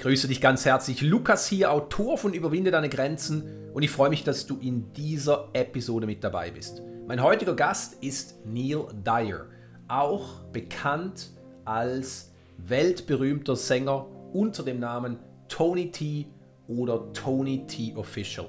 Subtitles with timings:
[0.00, 1.02] Ich grüße dich ganz herzlich.
[1.02, 3.44] Lukas hier, Autor von Überwinde deine Grenzen
[3.74, 6.80] und ich freue mich, dass du in dieser Episode mit dabei bist.
[7.06, 9.44] Mein heutiger Gast ist Neil Dyer,
[9.88, 11.28] auch bekannt
[11.66, 16.28] als weltberühmter Sänger unter dem Namen Tony T
[16.66, 18.48] oder Tony T Official.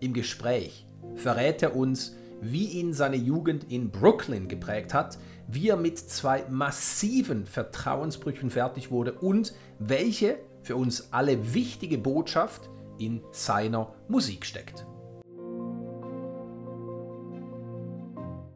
[0.00, 5.76] Im Gespräch verrät er uns, wie ihn seine Jugend in Brooklyn geprägt hat, wie er
[5.76, 13.94] mit zwei massiven Vertrauensbrüchen fertig wurde und welche für uns alle wichtige Botschaft in seiner
[14.08, 14.84] Musik steckt.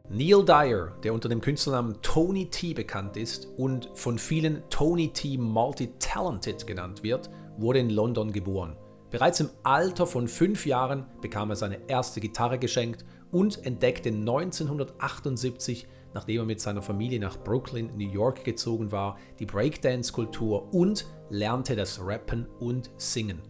[0.09, 5.37] Neil Dyer, der unter dem Künstlernamen Tony T bekannt ist und von vielen Tony T
[5.37, 8.75] Multi-Talented genannt wird, wurde in London geboren.
[9.09, 15.87] Bereits im Alter von fünf Jahren bekam er seine erste Gitarre geschenkt und entdeckte 1978
[16.13, 21.75] nachdem er mit seiner Familie nach Brooklyn, New York gezogen war, die Breakdance-Kultur und lernte
[21.75, 23.41] das Rappen und Singen.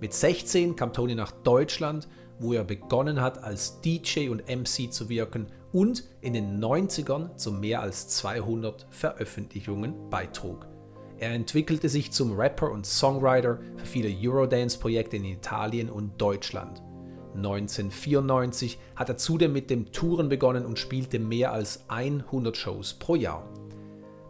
[0.00, 2.08] Mit 16 kam Tony nach Deutschland,
[2.38, 7.52] wo er begonnen hat, als DJ und MC zu wirken und in den 90ern zu
[7.52, 10.66] mehr als 200 Veröffentlichungen beitrug.
[11.18, 16.80] Er entwickelte sich zum Rapper und Songwriter für viele Eurodance-Projekte in Italien und Deutschland.
[17.34, 23.14] 1994 hat er zudem mit dem Touren begonnen und spielte mehr als 100 Shows pro
[23.14, 23.48] Jahr.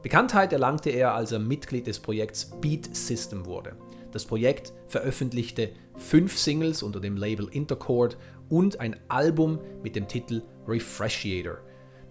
[0.03, 3.77] Bekanntheit erlangte er, als er Mitglied des Projekts Beat System wurde.
[4.13, 8.17] Das Projekt veröffentlichte fünf Singles unter dem Label Intercord
[8.49, 11.59] und ein Album mit dem Titel Refreshiator.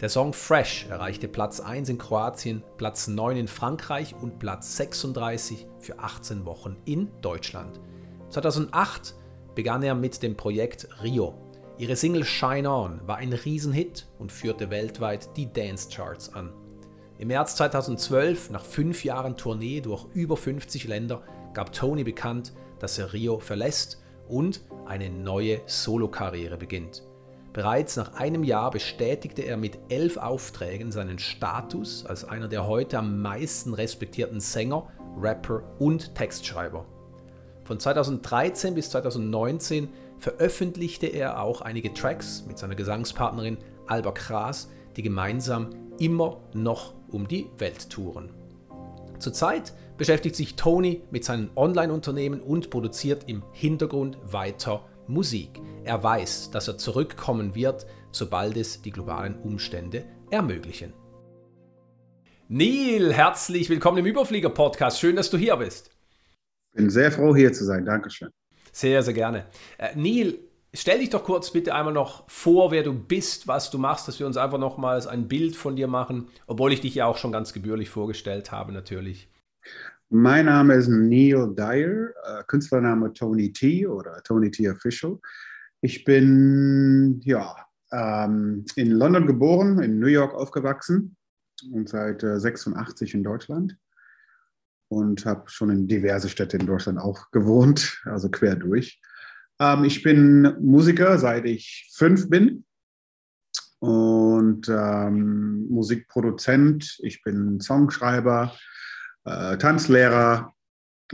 [0.00, 5.66] Der Song Fresh erreichte Platz 1 in Kroatien, Platz 9 in Frankreich und Platz 36
[5.80, 7.80] für 18 Wochen in Deutschland.
[8.30, 9.16] 2008
[9.58, 11.34] begann er mit dem Projekt Rio.
[11.78, 16.52] Ihre Single Shine On war ein Riesenhit und führte weltweit die Dance Charts an.
[17.18, 21.24] Im März 2012, nach fünf Jahren Tournee durch über 50 Länder,
[21.54, 27.02] gab Tony bekannt, dass er Rio verlässt und eine neue Solokarriere beginnt.
[27.52, 32.96] Bereits nach einem Jahr bestätigte er mit elf Aufträgen seinen Status als einer der heute
[32.96, 34.86] am meisten respektierten Sänger,
[35.20, 36.86] Rapper und Textschreiber.
[37.68, 45.02] Von 2013 bis 2019 veröffentlichte er auch einige Tracks mit seiner Gesangspartnerin Alba Kras, die
[45.02, 45.68] gemeinsam
[45.98, 48.30] immer noch um die Welt touren.
[49.18, 55.60] Zurzeit beschäftigt sich Tony mit seinem Online-Unternehmen und produziert im Hintergrund weiter Musik.
[55.84, 60.94] Er weiß, dass er zurückkommen wird, sobald es die globalen Umstände ermöglichen.
[62.48, 64.98] Neil, herzlich willkommen im Überflieger-Podcast.
[65.00, 65.97] Schön, dass du hier bist.
[66.72, 67.84] Bin sehr froh, hier zu sein.
[67.84, 68.30] Dankeschön.
[68.72, 69.46] Sehr, sehr gerne.
[69.78, 70.38] Äh, Neil,
[70.72, 74.18] stell dich doch kurz bitte einmal noch vor, wer du bist, was du machst, dass
[74.20, 77.32] wir uns einfach nochmals ein Bild von dir machen, obwohl ich dich ja auch schon
[77.32, 79.28] ganz gebührlich vorgestellt habe, natürlich.
[80.10, 85.18] Mein Name ist Neil Dyer, äh, Künstlername Tony T oder Tony T Official.
[85.80, 87.56] Ich bin ja,
[87.92, 91.16] ähm, in London geboren, in New York aufgewachsen
[91.72, 93.76] und seit äh, 86 in Deutschland
[94.88, 99.00] und habe schon in diverse Städte in Deutschland auch gewohnt, also quer durch.
[99.60, 102.64] Ähm, ich bin Musiker, seit ich fünf bin
[103.80, 106.98] und ähm, Musikproduzent.
[107.02, 108.54] Ich bin Songschreiber,
[109.24, 110.54] äh, Tanzlehrer,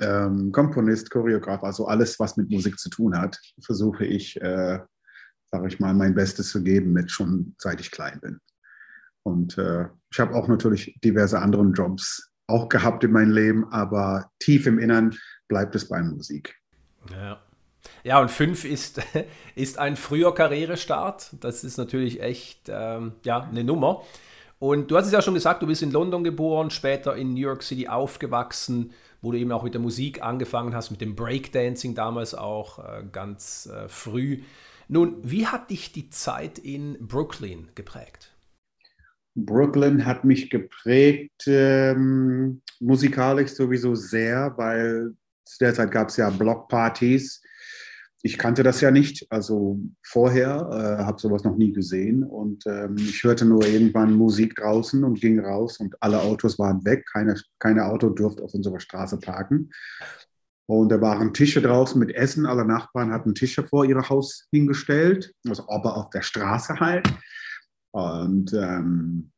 [0.01, 4.81] ähm, Komponist, Choreograf, also alles, was mit Musik zu tun hat, versuche ich, äh,
[5.51, 8.41] sage ich mal, mein Bestes zu geben, mit schon seit ich klein bin.
[9.23, 14.31] Und äh, ich habe auch natürlich diverse andere Jobs auch gehabt in meinem Leben, aber
[14.39, 15.17] tief im Innern
[15.49, 16.61] bleibt es bei Musik.
[17.11, 17.41] Ja.
[18.03, 19.01] Ja, und fünf ist,
[19.55, 21.31] ist ein früher Karrierestart.
[21.41, 24.03] Das ist natürlich echt ähm, ja, eine Nummer.
[24.59, 27.41] Und du hast es ja schon gesagt, du bist in London geboren, später in New
[27.41, 31.95] York City aufgewachsen, wo du eben auch mit der Musik angefangen hast, mit dem Breakdancing
[31.95, 34.43] damals auch äh, ganz äh, früh.
[34.89, 38.34] Nun, wie hat dich die Zeit in Brooklyn geprägt?
[39.35, 45.15] Brooklyn hat mich geprägt, ähm, musikalisch sowieso sehr, weil
[45.45, 47.43] zu der Zeit gab es ja Blockpartys.
[48.23, 52.97] Ich kannte das ja nicht, also vorher, äh, habe sowas noch nie gesehen und ähm,
[52.97, 57.39] ich hörte nur irgendwann Musik draußen und ging raus und alle Autos waren weg, keine,
[57.59, 59.71] keine Auto durfte auf unserer Straße parken.
[60.67, 65.35] Und da waren Tische draußen mit Essen, alle Nachbarn hatten Tische vor ihr Haus hingestellt,
[65.47, 67.07] also aber auf der Straße halt.
[67.95, 69.31] Und ähm,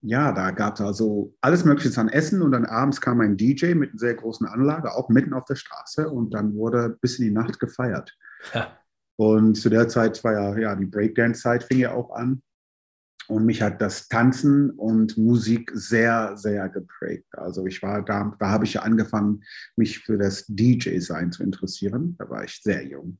[0.00, 3.74] ja, da gab es also alles Mögliche an Essen und dann abends kam ein DJ
[3.74, 7.24] mit einer sehr großen Anlage, auch mitten auf der Straße und dann wurde bis in
[7.24, 8.16] die Nacht gefeiert.
[8.54, 8.78] Ja.
[9.16, 12.42] Und zu der Zeit war ja, ja die Breakdance-Zeit fing ja auch an.
[13.26, 17.26] Und mich hat das Tanzen und Musik sehr, sehr geprägt.
[17.32, 19.42] Also ich war da, da habe ich ja angefangen,
[19.74, 22.14] mich für das DJ-Sein zu interessieren.
[22.18, 23.18] Da war ich sehr jung.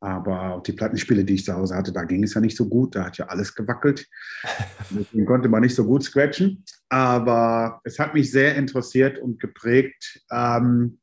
[0.00, 2.94] Aber die Plattenspiele, die ich zu Hause hatte, da ging es ja nicht so gut.
[2.94, 4.06] Da hat ja alles gewackelt.
[4.90, 6.64] Deswegen konnte man nicht so gut scratchen.
[6.88, 10.22] Aber es hat mich sehr interessiert und geprägt.
[10.30, 10.98] Ähm,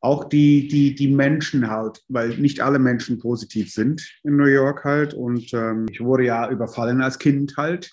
[0.00, 4.84] auch die, die, die Menschen halt, weil nicht alle Menschen positiv sind in New York
[4.84, 5.14] halt.
[5.14, 7.90] Und ähm, ich wurde ja überfallen als Kind halt,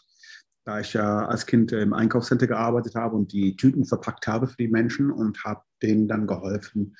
[0.71, 4.55] da ich ja als Kind im Einkaufscenter gearbeitet habe und die Tüten verpackt habe für
[4.55, 6.95] die Menschen und habe denen dann geholfen,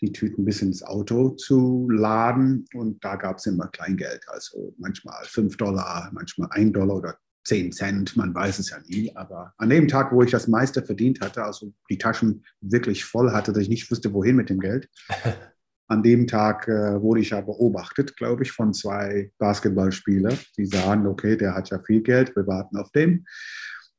[0.00, 2.64] die Tüten bis ins Auto zu laden.
[2.74, 7.70] Und da gab es immer Kleingeld, also manchmal 5 Dollar, manchmal 1 Dollar oder 10
[7.70, 9.14] Cent, man weiß es ja nie.
[9.14, 13.30] Aber an dem Tag, wo ich das meiste verdient hatte, also die Taschen wirklich voll
[13.30, 14.88] hatte, dass ich nicht wusste, wohin mit dem Geld,
[15.88, 20.38] an dem Tag äh, wurde ich ja beobachtet, glaube ich, von zwei Basketballspielern.
[20.56, 23.24] Die sahen, okay, der hat ja viel Geld, wir warten auf den.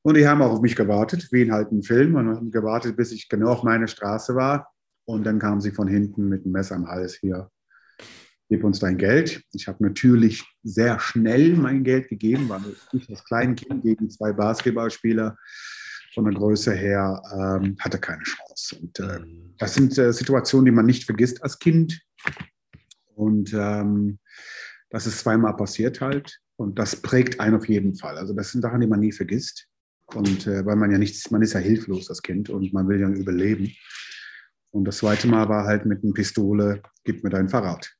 [0.01, 2.95] Und die haben auch auf mich gewartet, wie in halt einem Film, und haben gewartet,
[2.97, 4.69] bis ich genau auf meine Straße war.
[5.05, 7.49] Und dann kamen sie von hinten mit einem Messer am Hals hier
[8.53, 9.41] gib uns dein Geld.
[9.51, 15.35] Ich habe natürlich sehr schnell mein Geld gegeben, weil ich als Kleinkind gegen zwei Basketballspieler
[16.13, 18.77] von der Größe her ähm, hatte keine Chance.
[18.79, 19.55] Und äh, mhm.
[19.57, 22.01] das sind äh, Situationen, die man nicht vergisst als Kind.
[23.15, 24.19] Und ähm,
[24.89, 26.39] das ist zweimal passiert halt.
[26.55, 28.17] Und das prägt einen auf jeden Fall.
[28.17, 29.67] Also das sind Sachen, die man nie vergisst.
[30.13, 32.99] Und äh, weil man ja nichts, man ist ja hilflos, das Kind, und man will
[32.99, 33.71] ja überleben.
[34.71, 37.91] Und das zweite Mal war halt mit einer Pistole, gib mir dein Fahrrad.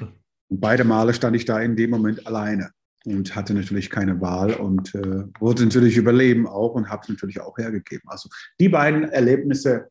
[0.48, 2.70] Und beide Male stand ich da in dem Moment alleine
[3.06, 7.40] und hatte natürlich keine Wahl und äh, wollte natürlich überleben auch und habe es natürlich
[7.40, 8.08] auch hergegeben.
[8.08, 9.90] Also die beiden Erlebnisse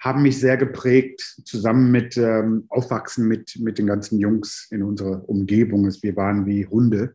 [0.00, 5.28] haben mich sehr geprägt, zusammen mit ähm, Aufwachsen mit, mit den ganzen Jungs in unserer
[5.28, 5.88] Umgebung.
[6.02, 7.14] Wir waren wie Hunde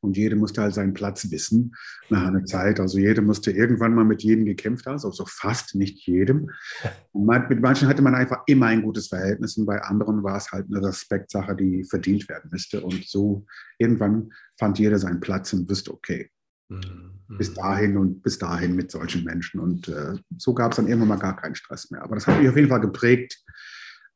[0.00, 1.74] und jeder musste halt seinen Platz wissen
[2.08, 2.78] nach einer Zeit.
[2.78, 6.50] Also jeder musste irgendwann mal mit jedem gekämpft haben, also fast nicht jedem.
[7.12, 10.52] Und mit manchen hatte man einfach immer ein gutes Verhältnis und bei anderen war es
[10.52, 12.80] halt eine Respektsache, die verdient werden müsste.
[12.80, 13.44] Und so
[13.78, 16.30] irgendwann fand jeder seinen Platz und wusste, okay,
[16.68, 17.18] mhm.
[17.36, 19.58] bis dahin und bis dahin mit solchen Menschen.
[19.58, 22.02] Und äh, so gab es dann irgendwann mal gar keinen Stress mehr.
[22.02, 23.42] Aber das hat mich auf jeden Fall geprägt,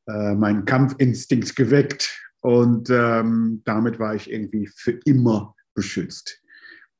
[0.06, 2.18] äh, meinen Kampfinstinkt geweckt.
[2.40, 6.40] Und ähm, damit war ich irgendwie für immer beschützt.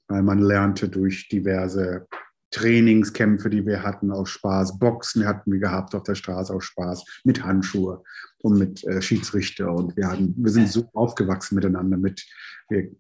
[0.09, 2.07] Weil man lernte durch diverse
[2.53, 4.79] Trainingskämpfe, die wir hatten, aus Spaß.
[4.79, 8.03] Boxen hatten wir gehabt auf der Straße aus Spaß, mit Handschuhe
[8.43, 9.73] und mit äh, Schiedsrichter.
[9.73, 11.97] Und wir, hatten, wir sind so aufgewachsen miteinander.
[11.97, 12.25] Mit,
[12.69, 12.91] wir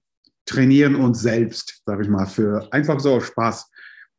[0.46, 3.70] trainieren uns selbst, sage ich mal, für einfach so aus Spaß.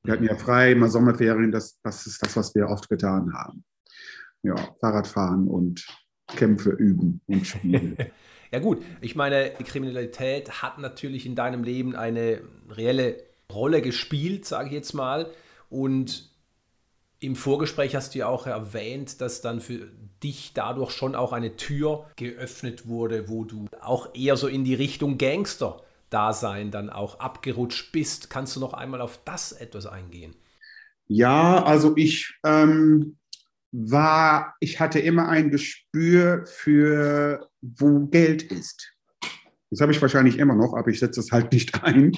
[0.04, 3.64] Wir hatten ja frei, immer Sommerferien, das, das ist das, was wir oft getan haben.
[4.44, 5.86] Ja, Fahrradfahren und
[6.28, 7.98] Kämpfe üben und spielen.
[8.54, 13.18] Ja gut, ich meine, die Kriminalität hat natürlich in deinem Leben eine reelle
[13.52, 15.32] Rolle gespielt, sage ich jetzt mal.
[15.72, 16.30] Und
[17.20, 19.90] im Vorgespräch hast du ja auch erwähnt, dass dann für
[20.22, 24.76] dich dadurch schon auch eine Tür geöffnet wurde, wo du auch eher so in die
[24.76, 28.30] Richtung Gangster-Dasein dann auch abgerutscht bist.
[28.30, 30.36] Kannst du noch einmal auf das etwas eingehen?
[31.08, 33.18] Ja, also ich ähm,
[33.74, 38.94] war, ich hatte immer ein Gespür für, wo Geld ist.
[39.72, 42.12] Das habe ich wahrscheinlich immer noch, aber ich setze es halt nicht ein.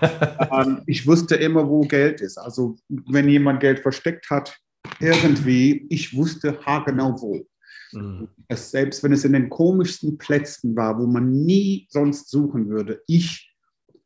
[0.00, 2.38] ähm, ich wusste immer, wo Geld ist.
[2.38, 4.56] Also wenn jemand Geld versteckt hat,
[4.98, 7.46] irgendwie, ich wusste haargenau wo.
[7.92, 8.28] Mhm.
[8.48, 13.02] Es, selbst wenn es in den komischsten Plätzen war, wo man nie sonst suchen würde,
[13.06, 13.54] ich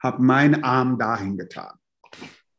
[0.03, 1.79] habe meinen Arm dahin getan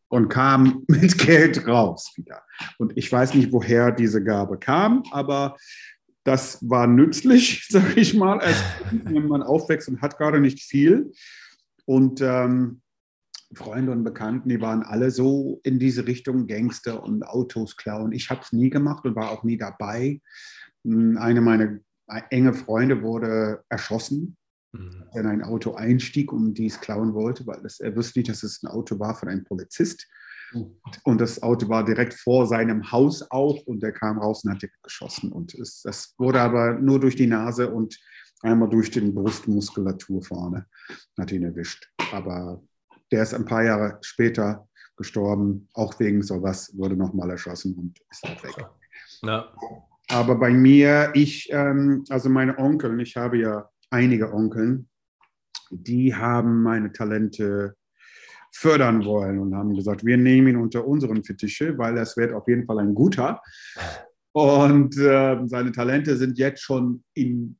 [0.09, 2.43] und kam mit Geld raus wieder.
[2.77, 5.57] Und ich weiß nicht, woher diese Gabe kam, aber
[6.23, 8.57] das war nützlich, sage ich mal, als
[8.91, 11.11] wenn man aufwächst und hat gerade nicht viel.
[11.85, 12.81] Und ähm,
[13.53, 18.11] Freunde und Bekannten, die waren alle so in diese Richtung Gangster und Autos klauen.
[18.11, 20.19] Ich habe es nie gemacht und war auch nie dabei.
[20.83, 21.79] Hm, eine meiner
[22.29, 24.37] enge Freunde wurde erschossen
[24.77, 25.03] mhm.
[25.13, 28.61] in ein Auto einstieg und dies klauen wollte, weil das, er wusste nicht, dass es
[28.63, 30.07] ein Auto war von einem Polizist.
[30.53, 30.77] Mhm.
[31.03, 34.61] Und das Auto war direkt vor seinem Haus auch und er kam raus und hat
[34.61, 35.31] direkt geschossen.
[35.31, 37.99] Und es, das wurde aber nur durch die Nase und
[38.41, 40.67] einmal durch die Brustmuskulatur vorne,
[41.17, 41.91] hat ihn erwischt.
[42.11, 42.61] Aber
[43.11, 48.23] der ist ein paar Jahre später gestorben, auch wegen sowas, wurde nochmal erschossen und ist
[48.23, 48.65] auch weg.
[49.23, 49.53] Ja.
[50.09, 54.89] Aber bei mir, ich, ähm, also meine Onkel, ich habe ja einige Onkeln,
[55.69, 57.75] die haben meine Talente
[58.53, 62.47] fördern wollen und haben gesagt, wir nehmen ihn unter unseren Fittiche, weil es wird auf
[62.47, 63.41] jeden Fall ein guter.
[64.31, 67.57] Und äh, seine Talente sind jetzt schon in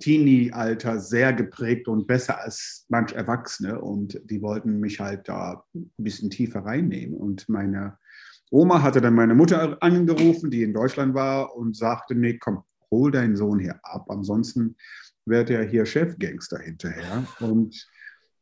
[0.00, 3.80] Teenie-Alter sehr geprägt und besser als manch Erwachsene.
[3.80, 7.16] Und die wollten mich halt da ein bisschen tiefer reinnehmen.
[7.16, 7.98] Und meine
[8.50, 13.10] Oma hatte dann meine Mutter angerufen, die in Deutschland war, und sagte, nee, komm, hol
[13.10, 14.06] deinen Sohn hier ab.
[14.08, 14.76] Ansonsten
[15.28, 17.26] wird er hier Chefgangster hinterher.
[17.40, 17.86] Und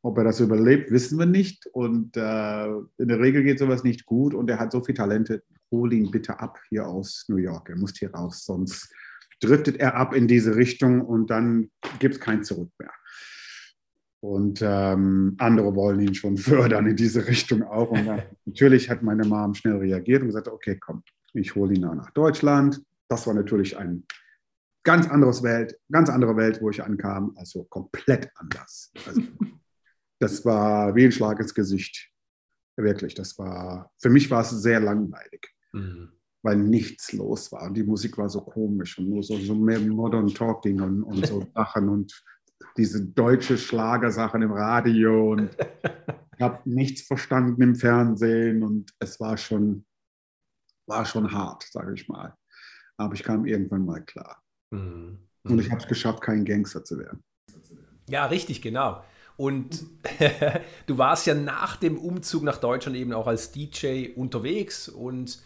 [0.03, 1.67] ob er das überlebt, wissen wir nicht.
[1.67, 2.67] Und äh,
[2.99, 4.35] in der Regel geht sowas nicht gut.
[4.35, 5.43] Und er hat so viele Talente.
[5.71, 7.69] Hol ihn bitte ab hier aus New York.
[7.71, 8.89] Er muss hier raus, sonst
[9.41, 12.93] driftet er ab in diese Richtung und dann gibt es kein Zurück mehr.
[14.21, 17.91] Und ähm, andere wollen ihn schon fördern in diese Richtung auch.
[17.91, 21.03] Und dann, natürlich hat meine Mom schnell reagiert und gesagt, okay, komm,
[21.35, 22.83] ich hole ihn nach Deutschland.
[23.09, 24.05] Das war natürlich ein
[24.87, 28.93] ganz anderes Welt, ganz andere Welt, wo ich ankam, also komplett anders.
[29.07, 29.21] Also,
[30.21, 32.11] das war wie ein Schlag ins Gesicht.
[32.79, 35.49] Wirklich, das war, für mich war es sehr langweilig.
[35.73, 36.13] Mhm
[36.47, 37.65] weil nichts los war.
[37.65, 41.27] Und die Musik war so komisch und nur so, so mehr Modern Talking und, und
[41.27, 42.23] so Sachen und
[42.77, 45.51] diese deutsche Schlagersachen im Radio und
[46.37, 49.85] ich habe nichts verstanden im Fernsehen und es war schon,
[50.87, 52.33] war schon hart, sage ich mal.
[52.97, 54.41] Aber ich kam irgendwann mal klar.
[54.71, 55.19] Mhm.
[55.45, 57.23] Und ich habe es geschafft, kein Gangster zu werden.
[58.09, 59.03] Ja, richtig, genau.
[59.37, 59.85] Und
[60.87, 65.39] du warst ja nach dem Umzug nach Deutschland eben auch als DJ unterwegs und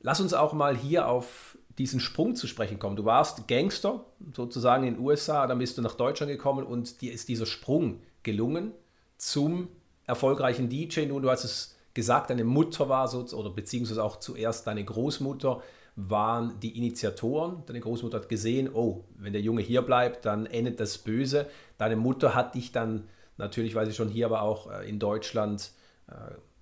[0.00, 2.96] Lass uns auch mal hier auf diesen Sprung zu sprechen kommen.
[2.96, 7.12] Du warst Gangster sozusagen in den USA, dann bist du nach Deutschland gekommen und dir
[7.12, 8.72] ist dieser Sprung gelungen
[9.16, 9.68] zum
[10.06, 11.06] erfolgreichen DJ.
[11.06, 15.62] Nun, du hast es gesagt, deine Mutter war so, oder beziehungsweise auch zuerst deine Großmutter
[16.00, 17.64] waren die Initiatoren.
[17.66, 21.46] Deine Großmutter hat gesehen, oh, wenn der Junge hier bleibt, dann endet das böse.
[21.76, 25.72] Deine Mutter hat dich dann natürlich, weil sie schon hier, aber auch äh, in Deutschland
[26.08, 26.12] äh,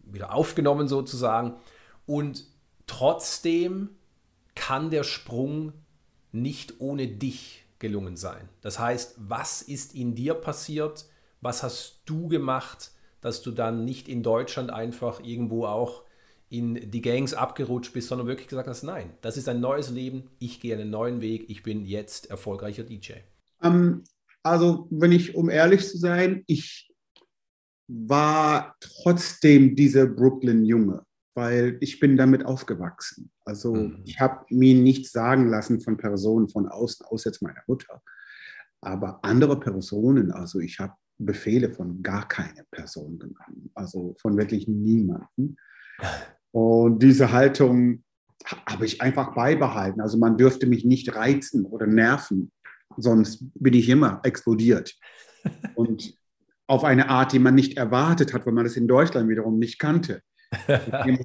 [0.05, 1.55] wieder aufgenommen sozusagen.
[2.07, 2.45] Und
[2.87, 3.91] Trotzdem
[4.55, 5.73] kann der Sprung
[6.33, 8.49] nicht ohne dich gelungen sein.
[8.63, 11.07] Das heißt, was ist in dir passiert?
[11.41, 16.05] Was hast du gemacht, dass du dann nicht in Deutschland einfach irgendwo auch
[16.49, 20.31] in die Gangs abgerutscht bist, sondern wirklich gesagt hast, nein, das ist ein neues Leben,
[20.39, 23.13] ich gehe einen neuen Weg, ich bin jetzt erfolgreicher DJ?
[23.61, 24.05] Um, ähm,
[24.43, 26.93] also, wenn ich, um ehrlich zu sein, ich
[27.89, 33.31] war trotzdem dieser Brooklyn-Junge weil ich bin damit aufgewachsen.
[33.45, 34.03] Also mhm.
[34.07, 38.03] ich habe mir nichts sagen lassen von Personen von außen, außer jetzt meiner Mutter.
[38.81, 44.67] Aber andere Personen, also ich habe Befehle von gar keine Person genommen, also von wirklich
[44.67, 45.57] niemanden.
[46.53, 48.03] Und diese Haltung
[48.67, 50.01] habe ich einfach beibehalten.
[50.01, 52.53] Also man dürfte mich nicht reizen oder nerven,
[52.97, 54.95] sonst bin ich immer explodiert.
[55.75, 56.15] Und
[56.69, 59.79] auf eine Art, die man nicht erwartet hat, weil man es in Deutschland wiederum nicht
[59.79, 60.23] kannte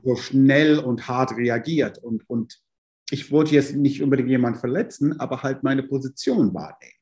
[0.04, 1.98] so schnell und hart reagiert.
[1.98, 2.60] Und, und
[3.10, 7.01] ich wollte jetzt nicht unbedingt jemanden verletzen, aber halt meine Position wahrnehmen.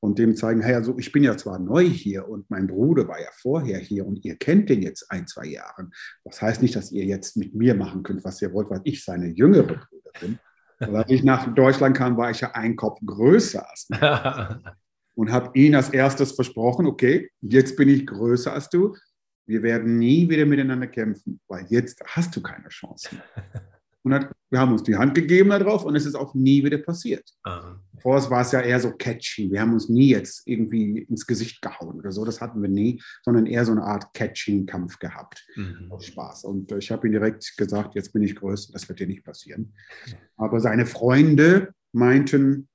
[0.00, 3.20] Und dem zeigen, hey, also ich bin ja zwar neu hier und mein Bruder war
[3.20, 5.90] ja vorher hier und ihr kennt den jetzt ein, zwei Jahre.
[6.24, 9.04] Das heißt nicht, dass ihr jetzt mit mir machen könnt, was ihr wollt, weil ich
[9.04, 10.38] seine jüngere Bruder bin.
[10.78, 13.96] Als ich nach Deutschland kam, war ich ja ein Kopf größer als du.
[15.16, 18.94] und habe ihn als erstes versprochen, okay, jetzt bin ich größer als du,
[19.46, 23.24] wir werden nie wieder miteinander kämpfen, weil jetzt hast du keine Chance mehr.
[24.04, 26.78] Und hat, wir haben uns die Hand gegeben darauf und es ist auch nie wieder
[26.78, 27.28] passiert.
[27.42, 27.80] Aha.
[28.00, 29.50] Vorher war es ja eher so catchy.
[29.50, 32.24] Wir haben uns nie jetzt irgendwie ins Gesicht gehauen oder so.
[32.24, 35.44] Das hatten wir nie, sondern eher so eine Art Catching-Kampf gehabt.
[35.56, 35.90] Mhm.
[35.90, 36.44] Aus Spaß.
[36.44, 39.74] Und ich habe ihm direkt gesagt, jetzt bin ich größer, das wird dir nicht passieren.
[40.36, 42.68] Aber seine Freunde meinten,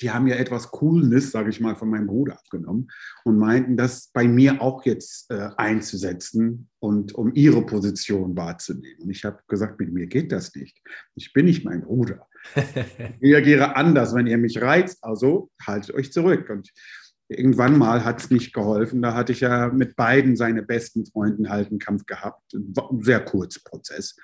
[0.00, 2.88] die haben ja etwas Coolness, sage ich mal, von meinem Bruder abgenommen
[3.24, 9.02] und meinten, das bei mir auch jetzt äh, einzusetzen und um ihre Position wahrzunehmen.
[9.02, 10.80] Und ich habe gesagt, mit mir geht das nicht.
[11.14, 12.26] Ich bin nicht mein Bruder.
[13.20, 14.98] Ich reagiere anders, wenn ihr mich reizt.
[15.02, 16.48] Also haltet euch zurück.
[16.48, 16.70] Und
[17.28, 19.02] irgendwann mal hat es nicht geholfen.
[19.02, 22.54] Da hatte ich ja mit beiden seine besten Freunden halt einen Kampf gehabt.
[22.54, 24.16] Ein sehr kurzer Prozess.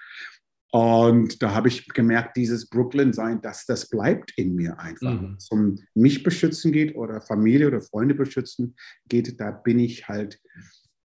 [0.75, 5.21] Und da habe ich gemerkt, dieses Brooklyn-Sein, dass das bleibt in mir einfach.
[5.21, 5.37] Mhm.
[5.39, 8.75] Es um mich beschützen geht oder Familie oder Freunde beschützen
[9.09, 10.41] geht, da bin ich halt,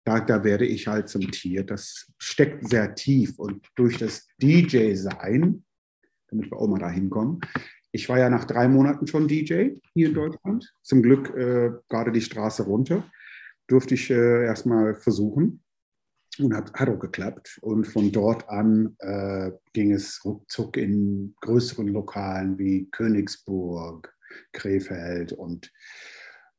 [0.03, 1.63] da, da werde ich halt zum Tier.
[1.63, 3.39] Das steckt sehr tief.
[3.39, 5.63] Und durch das DJ-Sein,
[6.27, 7.41] damit wir auch mal da hinkommen,
[7.91, 10.71] ich war ja nach drei Monaten schon DJ hier in Deutschland.
[10.83, 13.09] Zum Glück äh, gerade die Straße runter.
[13.65, 15.64] Durfte ich äh, erstmal versuchen
[16.39, 17.59] und hat, hat auch geklappt.
[17.61, 24.13] Und von dort an äh, ging es ruckzuck in größeren Lokalen wie Königsburg,
[24.51, 25.33] Krefeld.
[25.33, 25.71] Und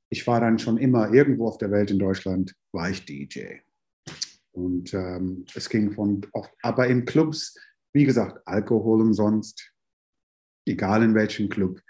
[0.08, 3.56] ich war dann schon immer irgendwo auf der Welt in Deutschland, war ich DJ.
[4.52, 7.54] Und ähm, es ging von, oft, aber in Clubs,
[7.92, 9.72] wie gesagt, Alkohol umsonst,
[10.66, 11.80] egal in welchem Club.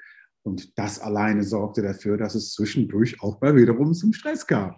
[0.43, 4.76] Und das alleine sorgte dafür, dass es zwischendurch auch mal wiederum zum Stress kam.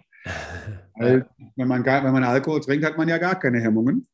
[0.95, 4.07] Weil, wenn, man gar, wenn man Alkohol trinkt, hat man ja gar keine Hemmungen.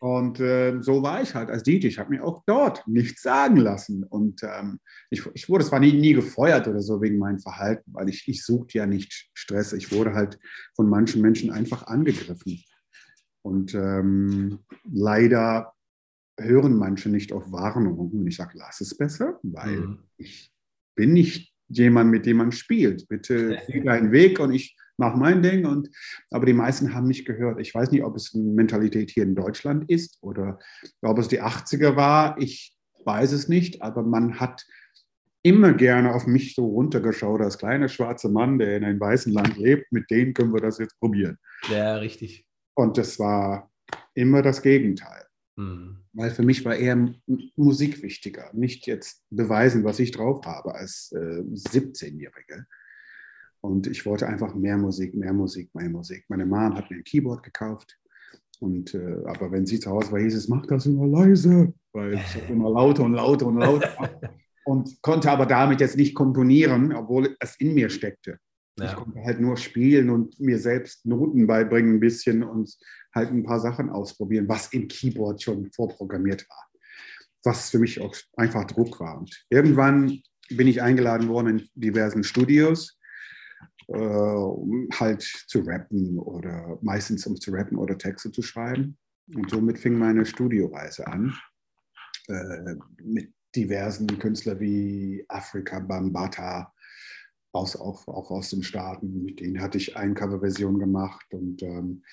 [0.00, 1.88] Und äh, so war ich halt als DJ.
[1.88, 4.04] Ich habe mir auch dort nichts sagen lassen.
[4.04, 4.80] Und ähm,
[5.10, 8.44] ich, ich, wurde zwar nie, nie gefeuert oder so wegen meinem Verhalten, weil ich, ich
[8.44, 9.72] suchte ja nicht Stress.
[9.72, 10.38] Ich wurde halt
[10.74, 12.62] von manchen Menschen einfach angegriffen.
[13.42, 15.72] Und ähm, leider
[16.38, 18.20] hören manche nicht auf Warnungen.
[18.20, 19.98] Und ich sage, lass es besser, weil mhm.
[20.16, 20.50] ich
[20.94, 23.06] bin nicht jemand, mit dem man spielt.
[23.08, 25.66] Bitte geh deinen Weg und ich mache mein Ding.
[25.66, 25.90] Und,
[26.30, 27.58] aber die meisten haben nicht gehört.
[27.58, 30.60] Ich weiß nicht, ob es eine Mentalität hier in Deutschland ist oder
[31.02, 32.38] ob es die 80er war.
[32.38, 32.72] Ich
[33.04, 34.64] weiß es nicht, aber man hat
[35.42, 39.56] immer gerne auf mich so runtergeschaut als kleiner schwarzer Mann, der in einem weißen Land
[39.56, 39.90] lebt.
[39.90, 41.38] Mit denen können wir das jetzt probieren.
[41.70, 42.46] Ja, richtig.
[42.74, 43.70] Und das war
[44.14, 45.24] immer das Gegenteil.
[45.56, 45.96] Mhm.
[46.12, 47.12] Weil für mich war eher
[47.56, 52.66] Musik wichtiger, nicht jetzt beweisen, was ich drauf habe als äh, 17-Jährige.
[53.60, 56.24] Und ich wollte einfach mehr Musik, mehr Musik, mehr Musik.
[56.28, 57.98] Meine Mom hat mir ein Keyboard gekauft.
[58.58, 62.14] Und, äh, aber wenn sie zu Hause war, hieß es, mach das immer leise, weil
[62.14, 64.20] ich immer lauter und lauter und lauter.
[64.64, 68.38] und konnte aber damit jetzt nicht komponieren, obwohl es in mir steckte.
[68.78, 68.86] Ja.
[68.86, 72.74] Ich konnte halt nur spielen und mir selbst Noten beibringen ein bisschen und
[73.14, 76.66] halt ein paar Sachen ausprobieren, was im Keyboard schon vorprogrammiert war.
[77.44, 79.18] Was für mich auch einfach Druck war.
[79.18, 82.98] Und irgendwann bin ich eingeladen worden in diversen Studios,
[83.96, 88.96] um halt zu rappen oder meistens um zu rappen oder Texte zu schreiben.
[89.34, 91.34] Und somit fing meine Studioreise an
[92.28, 96.72] äh, mit diversen Künstlern wie Afrika Bambata,
[97.52, 99.24] aus, auch, auch aus den Staaten.
[99.24, 101.26] Mit denen hatte ich eine Coverversion gemacht.
[101.32, 102.04] Und ähm,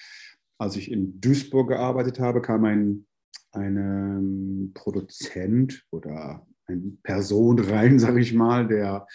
[0.57, 3.05] als ich in Duisburg gearbeitet habe, kam ein,
[3.51, 9.07] ein ähm, Produzent oder eine Person rein, sage ich mal, der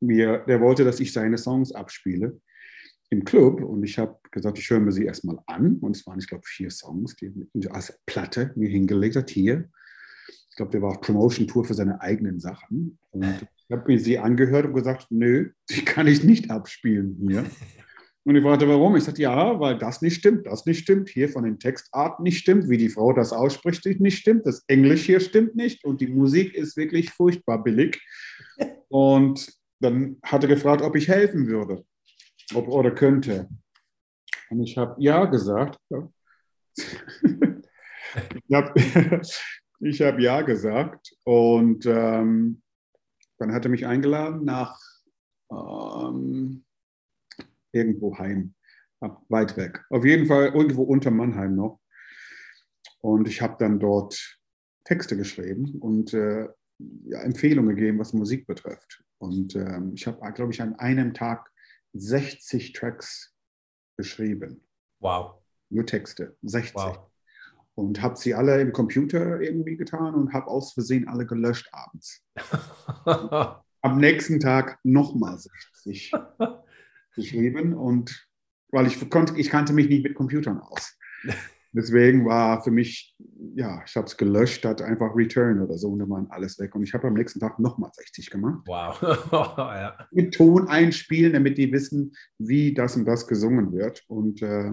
[0.00, 2.40] mir, der wollte, dass ich seine Songs abspiele
[3.10, 6.18] im Club und ich habe gesagt, ich höre mir sie erstmal an und es waren,
[6.18, 9.68] ich glaube, vier Songs, die er als Platte mir hingelegt hat, hier.
[10.50, 14.18] Ich glaube, der war auf Promotion-Tour für seine eigenen Sachen und ich habe mir sie
[14.18, 17.44] angehört und gesagt, nö, die kann ich nicht abspielen hier.
[18.28, 18.94] Und ich fragte, warum?
[18.94, 22.36] Ich sagte, ja, weil das nicht stimmt, das nicht stimmt, hier von den Textarten nicht
[22.36, 26.08] stimmt, wie die Frau das ausspricht, nicht stimmt, das Englisch hier stimmt nicht und die
[26.08, 27.98] Musik ist wirklich furchtbar billig.
[28.90, 31.86] Und dann hatte gefragt, ob ich helfen würde
[32.54, 33.48] ob, oder könnte.
[34.50, 35.78] Und ich habe ja gesagt.
[36.76, 38.74] ich habe
[39.82, 42.60] hab ja gesagt und ähm,
[43.38, 44.78] dann hat er mich eingeladen nach
[45.50, 46.64] ähm,
[47.72, 48.54] irgendwo heim,
[49.28, 49.84] weit weg.
[49.90, 51.80] Auf jeden Fall irgendwo unter Mannheim noch.
[53.00, 54.38] Und ich habe dann dort
[54.84, 56.48] Texte geschrieben und äh,
[57.04, 59.04] ja, Empfehlungen gegeben, was Musik betrifft.
[59.18, 61.50] Und ähm, ich habe, glaube ich, an einem Tag
[61.92, 63.34] 60 Tracks
[63.96, 64.66] geschrieben.
[65.00, 65.34] Wow.
[65.70, 66.74] Nur Texte, 60.
[66.74, 67.10] Wow.
[67.74, 72.24] Und habe sie alle im Computer irgendwie getan und habe aus Versehen alle gelöscht abends.
[73.82, 76.12] Am nächsten Tag nochmal 60
[77.18, 78.28] geschrieben und
[78.70, 80.96] weil ich konnte, ich kannte mich nicht mit Computern aus.
[81.72, 83.14] Deswegen war für mich,
[83.54, 86.74] ja, ich habe es gelöscht, hat einfach Return oder so und dann war alles weg.
[86.74, 88.66] Und ich habe am nächsten Tag nochmal 60 gemacht.
[88.66, 89.00] Wow.
[89.58, 90.08] ja.
[90.10, 94.02] Mit Ton einspielen, damit die wissen, wie das und das gesungen wird.
[94.08, 94.72] Und äh,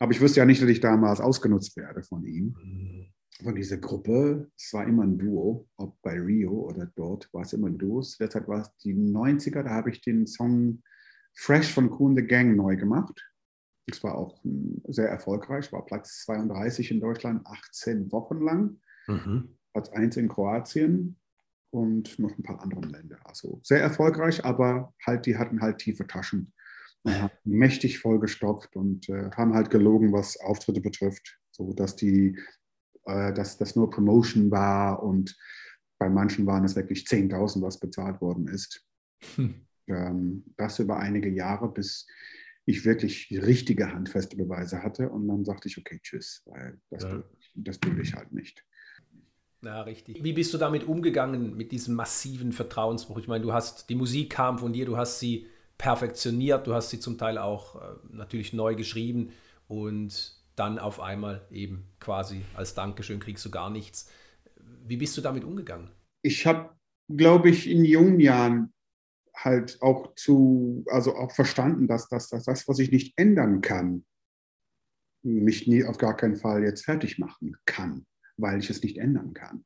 [0.00, 2.56] aber ich wusste ja nicht, dass ich damals ausgenutzt werde von ihm.
[2.62, 3.06] Mhm.
[3.42, 4.50] Von dieser Gruppe.
[4.56, 8.02] Es war immer ein Duo, ob bei Rio oder dort war es immer ein Duo.
[8.18, 10.82] Derzeit war es die 90er, da habe ich den Song
[11.34, 13.20] Fresh von Cool the Gang neu gemacht.
[13.86, 14.40] Es war auch
[14.88, 18.80] sehr erfolgreich, war Platz 32 in Deutschland, 18 Wochen lang.
[19.06, 19.58] Mhm.
[19.72, 21.16] Platz 1 in Kroatien
[21.70, 23.18] und noch ein paar anderen Länder.
[23.24, 26.52] Also sehr erfolgreich, aber halt, die hatten halt tiefe Taschen
[27.02, 32.38] und haben mächtig vollgestopft und äh, haben halt gelogen, was Auftritte betrifft, so dass die,
[33.04, 35.36] äh, dass das nur Promotion war und
[35.98, 38.86] bei manchen waren es wirklich 10.000, was bezahlt worden ist.
[39.36, 39.66] Hm.
[39.86, 42.06] Ähm, das über einige Jahre, bis
[42.66, 45.10] ich wirklich richtige handfeste Beweise hatte.
[45.10, 47.22] Und dann sagte ich, okay, tschüss, weil das, ja.
[47.54, 48.64] das tue ich halt nicht.
[49.62, 50.22] Ja, richtig.
[50.22, 53.18] Wie bist du damit umgegangen, mit diesem massiven Vertrauensbruch?
[53.18, 55.46] Ich meine, du hast, die Musik kam von dir, du hast sie
[55.78, 59.30] perfektioniert, du hast sie zum Teil auch äh, natürlich neu geschrieben
[59.66, 64.10] und dann auf einmal eben quasi als Dankeschön kriegst du gar nichts.
[64.86, 65.90] Wie bist du damit umgegangen?
[66.22, 66.70] Ich habe,
[67.08, 68.73] glaube ich, in jungen Jahren
[69.34, 74.04] halt auch zu, also auch verstanden, dass, dass, dass das, was ich nicht ändern kann,
[75.22, 79.32] mich nie auf gar keinen Fall jetzt fertig machen kann, weil ich es nicht ändern
[79.32, 79.64] kann.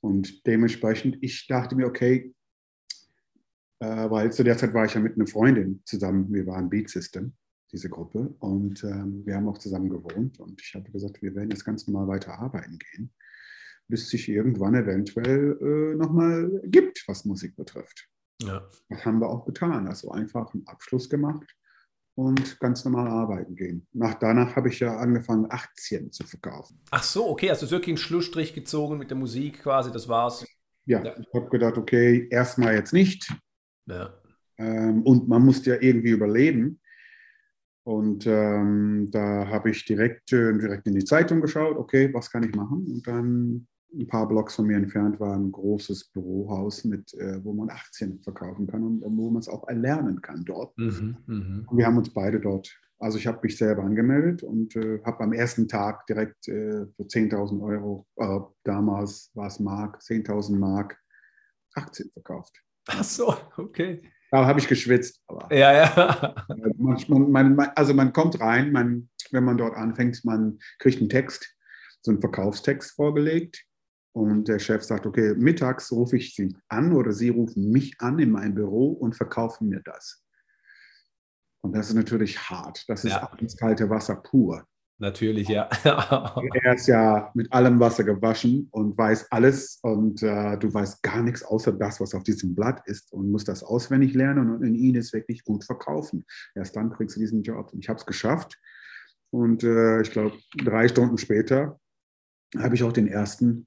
[0.00, 2.34] Und dementsprechend, ich dachte mir, okay,
[3.80, 6.32] äh, weil zu der Zeit war ich ja mit einer Freundin zusammen.
[6.32, 7.34] Wir waren Beat System,
[7.72, 10.38] diese Gruppe, und ähm, wir haben auch zusammen gewohnt.
[10.40, 13.12] Und ich habe gesagt, wir werden jetzt ganz normal weiter arbeiten gehen,
[13.88, 18.11] bis sich irgendwann eventuell äh, nochmal gibt, was Musik betrifft.
[18.46, 18.68] Ja.
[18.88, 19.86] Das haben wir auch getan.
[19.88, 21.56] Also einfach einen Abschluss gemacht
[22.14, 23.86] und ganz normal arbeiten gehen.
[23.92, 26.80] Nach, danach habe ich ja angefangen, Aktien zu verkaufen.
[26.90, 30.44] Ach so, okay, du wirklich einen Schlussstrich gezogen mit der Musik quasi, das war's.
[30.84, 31.14] Ja, ja.
[31.18, 33.32] ich habe gedacht, okay, erstmal jetzt nicht.
[33.86, 34.14] Ja.
[34.58, 36.80] Ähm, und man muss ja irgendwie überleben.
[37.84, 42.44] Und ähm, da habe ich direkt, äh, direkt in die Zeitung geschaut, okay, was kann
[42.44, 42.86] ich machen?
[42.86, 47.52] Und dann ein paar Blocks von mir entfernt war ein großes Bürohaus, mit, äh, wo
[47.52, 50.76] man Aktien verkaufen kann und wo man es auch erlernen kann dort.
[50.78, 51.64] Mhm, mh.
[51.68, 55.24] Und wir haben uns beide dort, also ich habe mich selber angemeldet und äh, habe
[55.24, 60.98] am ersten Tag direkt äh, für 10.000 Euro, äh, damals war es Mark, 10.000 Mark
[61.74, 62.62] Aktien verkauft.
[62.88, 64.02] Ach so, okay.
[64.30, 65.22] Da habe ich geschwitzt.
[65.26, 66.34] Aber ja, ja.
[66.78, 68.72] Man, man, man, also man kommt rein,
[69.30, 71.54] wenn man dort anfängt, man kriegt einen Text,
[72.00, 73.66] so einen Verkaufstext vorgelegt
[74.12, 78.18] und der Chef sagt, okay, mittags rufe ich Sie an oder Sie rufen mich an
[78.18, 80.22] in mein Büro und verkaufen mir das.
[81.62, 82.84] Und das ist natürlich hart.
[82.88, 83.22] Das ist ja.
[83.22, 84.66] auch ins kalte Wasser pur.
[84.98, 85.68] Natürlich, ja.
[85.84, 91.22] er ist ja mit allem Wasser gewaschen und weiß alles und äh, du weißt gar
[91.22, 94.76] nichts außer das, was auf diesem Blatt ist und musst das auswendig lernen und in
[94.76, 96.24] ihn es wirklich gut verkaufen.
[96.54, 97.72] Erst dann kriegst du diesen Job.
[97.72, 98.60] Und ich habe es geschafft
[99.30, 101.80] und äh, ich glaube, drei Stunden später
[102.56, 103.66] habe ich auch den ersten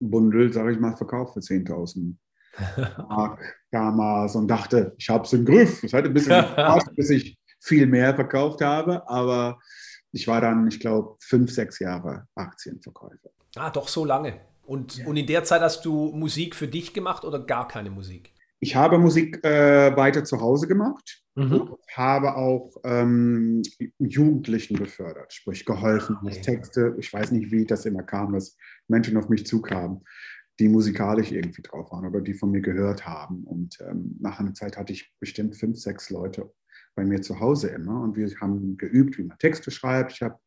[0.00, 2.14] Bundel, sage ich mal, verkauft für 10.000
[3.08, 5.82] Mark damals und dachte, ich habe es im Griff.
[5.82, 9.58] Es hat ein bisschen gepasst, bis ich viel mehr verkauft habe, aber
[10.12, 13.30] ich war dann, ich glaube, fünf, sechs Jahre Aktienverkäufer.
[13.56, 14.40] Ah, doch so lange.
[14.64, 15.06] Und, ja.
[15.06, 18.32] und in der Zeit hast du Musik für dich gemacht oder gar keine Musik?
[18.58, 21.76] Ich habe Musik äh, weiter zu Hause gemacht mhm.
[21.94, 23.62] habe auch ähm,
[23.98, 26.40] Jugendlichen befördert, sprich geholfen, okay.
[26.40, 26.96] Texte.
[26.98, 28.56] Ich weiß nicht, wie das immer kam, dass
[28.88, 30.00] Menschen auf mich zukamen,
[30.58, 33.44] die musikalisch irgendwie drauf waren oder die von mir gehört haben.
[33.44, 36.50] Und ähm, nach einer Zeit hatte ich bestimmt fünf, sechs Leute
[36.94, 40.12] bei mir zu Hause immer und wir haben geübt, wie man Texte schreibt.
[40.12, 40.38] Ich habe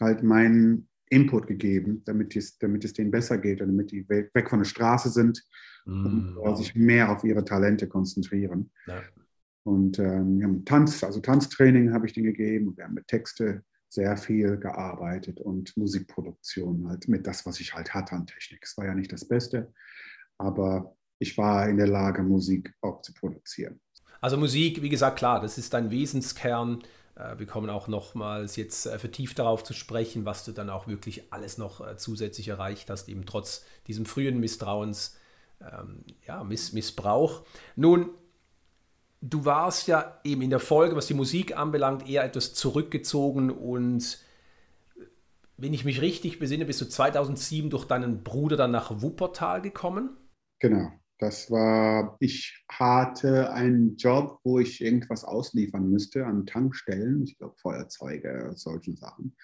[0.00, 4.48] halt meinen Input gegeben, damit es, damit es denen besser geht und damit die weg
[4.48, 5.44] von der Straße sind
[5.84, 6.38] mm.
[6.38, 8.70] und sich mehr auf ihre Talente konzentrieren.
[8.86, 9.02] Ja.
[9.64, 13.62] Und ähm, wir haben Tanz, also Tanztraining habe ich denen gegeben wir haben mit Texte
[13.90, 18.60] sehr viel gearbeitet und Musikproduktion halt mit das, was ich halt hatte an Technik.
[18.62, 19.72] Es war ja nicht das Beste,
[20.38, 23.80] aber ich war in der Lage, Musik auch zu produzieren.
[24.20, 26.82] Also Musik, wie gesagt, klar, das ist dein Wesenskern.
[27.16, 30.86] Äh, wir kommen auch nochmals jetzt äh, vertieft darauf zu sprechen, was du dann auch
[30.86, 35.16] wirklich alles noch äh, zusätzlich erreicht hast, eben trotz diesem frühen Misstrauens,
[35.60, 37.44] ähm, ja, Miss Missbrauch.
[37.76, 38.10] Nun,
[39.20, 44.24] du warst ja eben in der Folge, was die Musik anbelangt, eher etwas zurückgezogen und
[45.56, 50.16] wenn ich mich richtig besinne, bist du 2007 durch deinen Bruder dann nach Wuppertal gekommen?
[50.58, 50.90] Genau.
[51.18, 57.56] Das war, ich hatte einen Job, wo ich irgendwas ausliefern müsste an Tankstellen, ich glaube
[57.60, 59.36] Feuerzeuge, solchen Sachen.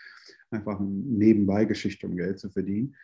[0.50, 2.96] Einfach eine Nebenbei-Geschichte, um Geld zu verdienen.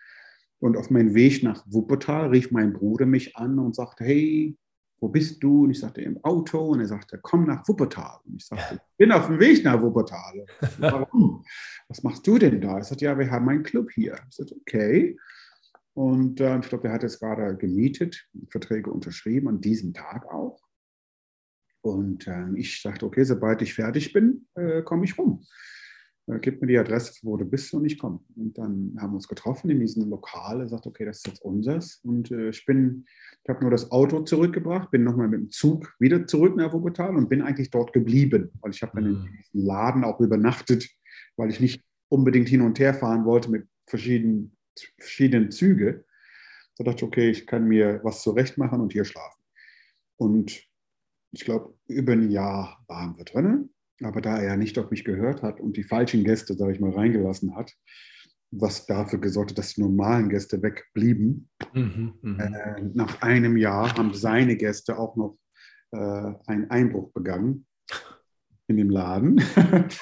[0.59, 4.57] Und auf meinem Weg nach Wuppertal rief mein Bruder mich an und sagte, hey,
[5.03, 5.65] wo bist du?
[5.65, 6.61] Und ich sagte, im Auto.
[6.61, 8.21] Und er sagte, komm nach Wuppertal.
[8.25, 10.47] Und ich sagte, ich bin auf dem Weg nach Wuppertal.
[10.79, 11.45] Warum?
[11.89, 12.79] Was machst du denn da?
[12.79, 14.15] Er sagte, ja, wir haben einen Club hier.
[14.31, 15.19] Ich sagte, okay.
[15.95, 20.63] Und äh, ich glaube, er hat es gerade gemietet, Verträge unterschrieben, an diesem Tag auch.
[21.81, 25.45] Und äh, ich sagte, okay, sobald ich fertig bin, äh, komme ich rum.
[26.27, 28.21] Äh, gib mir die Adresse, wo du bist und ich komme.
[28.37, 30.61] Und dann haben wir uns getroffen in diesem Lokal.
[30.61, 32.01] Er sagt, okay, das ist jetzt unseres.
[32.05, 33.07] Und äh, ich bin,
[33.43, 37.17] ich habe nur das Auto zurückgebracht, bin nochmal mit dem Zug wieder zurück nach Wuppertal
[37.17, 38.51] und bin eigentlich dort geblieben.
[38.61, 39.29] Weil ich habe dann in mhm.
[39.39, 40.89] diesem Laden auch übernachtet,
[41.37, 44.57] weil ich nicht unbedingt hin und her fahren wollte mit verschiedenen
[44.99, 46.05] verschiedenen Züge.
[46.77, 49.43] Da dachte ich, okay, ich kann mir was zurecht machen und hier schlafen.
[50.17, 50.67] Und
[51.33, 53.75] ich glaube, über ein Jahr waren wir drinnen.
[54.03, 56.93] Aber da er nicht auf mich gehört hat und die falschen Gäste, sage ich mal,
[56.93, 57.73] reingelassen hat,
[58.51, 61.49] was dafür gesorgt hat, dass die normalen Gäste wegblieben.
[61.73, 62.41] Mhm, mhm.
[62.41, 65.39] äh, nach einem Jahr haben seine Gäste auch noch
[65.93, 67.67] äh, einen Einbruch begangen
[68.69, 69.37] in dem Laden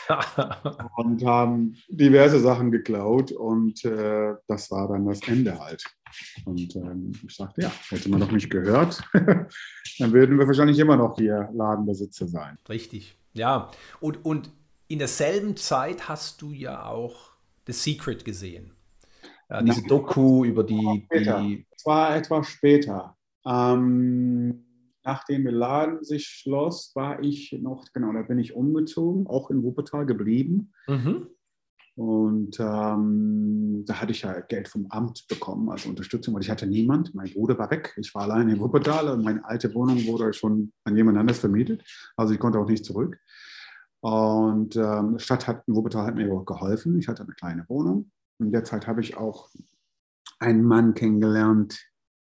[0.96, 5.84] und haben diverse Sachen geklaut und äh, das war dann das Ende halt.
[6.44, 9.02] Und ähm, ich sagte, ja, hätte man doch nicht gehört,
[9.98, 12.58] dann würden wir wahrscheinlich immer noch hier Ladenbesitzer sein.
[12.68, 13.70] Richtig, ja.
[14.00, 14.50] Und, und
[14.88, 17.30] in derselben Zeit hast du ja auch
[17.66, 18.72] The Secret gesehen.
[19.48, 21.06] Ja, diese Doku über die.
[21.70, 23.16] Es war etwas später.
[23.44, 24.64] Ähm,
[25.02, 29.62] nachdem der Laden sich schloss, war ich noch, genau, da bin ich umgezogen, auch in
[29.62, 30.72] Wuppertal geblieben.
[30.86, 31.28] Mhm.
[31.96, 36.66] Und ähm, da hatte ich ja Geld vom Amt bekommen als Unterstützung, weil ich hatte
[36.66, 37.14] niemand.
[37.14, 37.94] Mein Bruder war weg.
[37.96, 41.82] Ich war allein in Wuppertal und meine alte Wohnung wurde schon an jemand anderes vermietet.
[42.16, 43.18] Also ich konnte auch nicht zurück.
[44.00, 46.98] Und ähm, Stadt hat, Wuppertal hat mir geholfen.
[46.98, 48.10] Ich hatte eine kleine Wohnung.
[48.38, 49.50] In der Zeit habe ich auch
[50.38, 51.86] einen Mann kennengelernt,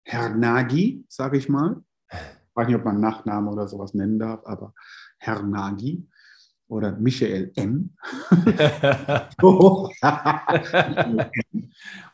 [0.04, 1.84] Herr Nagy, sage ich mal.
[2.10, 4.74] Ich weiß nicht, ob man Nachname oder sowas nennen darf, aber
[5.18, 6.06] Herr Nagy
[6.68, 7.90] oder Michael M.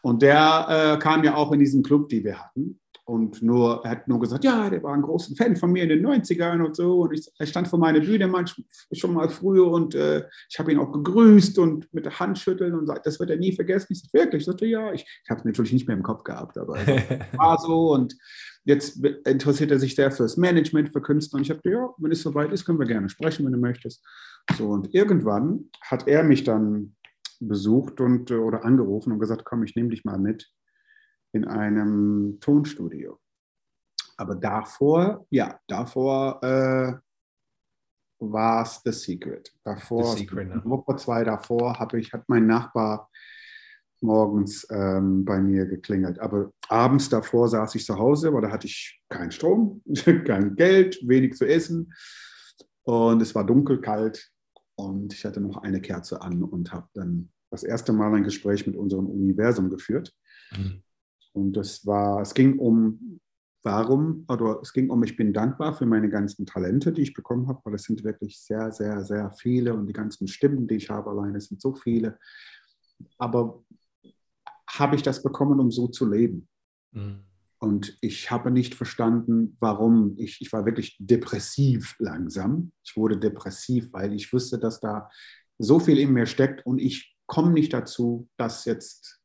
[0.03, 2.81] und der äh, kam ja auch in diesen Club, die wir hatten.
[3.09, 5.89] Und nur, er hat nur gesagt, ja, der war ein großer Fan von mir in
[5.89, 7.01] den 90ern und so.
[7.01, 10.73] Und ich, er stand vor meiner Bühne manchmal, schon mal früher und äh, ich habe
[10.73, 13.87] ihn auch gegrüßt und mit der Hand schütteln und sagt, das wird er nie vergessen.
[13.95, 14.41] Ich sagte, wirklich?
[14.41, 16.75] Ich sagte, ja, ich, ich habe es natürlich nicht mehr im Kopf gehabt, aber
[17.39, 17.95] war so.
[17.95, 18.15] Und
[18.65, 21.39] jetzt interessiert er sich sehr fürs Management, für Künstler.
[21.39, 24.05] Und ich habe ja, wenn es soweit ist, können wir gerne sprechen, wenn du möchtest.
[24.59, 26.95] So, und irgendwann hat er mich dann
[27.41, 30.51] besucht und, äh, oder angerufen und gesagt, komm, ich nehme dich mal mit
[31.33, 33.19] in einem Tonstudio.
[34.17, 36.93] Aber davor, ja, davor äh,
[38.21, 39.53] war es The Secret.
[39.63, 40.63] Davor, The Secret, ne?
[40.65, 43.09] Woche zwei davor, habe ich, hat mein Nachbar
[44.01, 46.19] morgens ähm, bei mir geklingelt.
[46.19, 49.83] Aber abends davor saß ich zu Hause, weil da hatte ich keinen Strom,
[50.25, 51.93] kein Geld, wenig zu essen.
[52.83, 54.31] Und es war dunkel, kalt.
[54.77, 58.67] Und ich hatte noch eine Kerze an und habe dann das erste Mal ein Gespräch
[58.67, 60.15] mit unserem Universum geführt.
[60.57, 60.83] Mhm.
[61.39, 63.21] Und das war, es ging um,
[63.63, 67.49] warum, oder es ging um, ich bin dankbar für meine ganzen Talente, die ich bekommen
[67.49, 70.91] habe, weil es sind wirklich sehr, sehr, sehr viele und die ganzen Stimmen, die ich
[70.91, 72.19] habe alleine, sind so viele.
[73.19, 73.65] Aber
[74.69, 76.49] habe ich das bekommen, um so zu leben?
[76.93, 77.25] Mhm.
[77.61, 80.15] Und ich habe nicht verstanden, warum.
[80.17, 82.71] Ich, ich war wirklich depressiv langsam.
[82.85, 85.11] Ich wurde depressiv, weil ich wusste, dass da
[85.59, 89.18] so viel in mir steckt und ich komme nicht dazu, das jetzt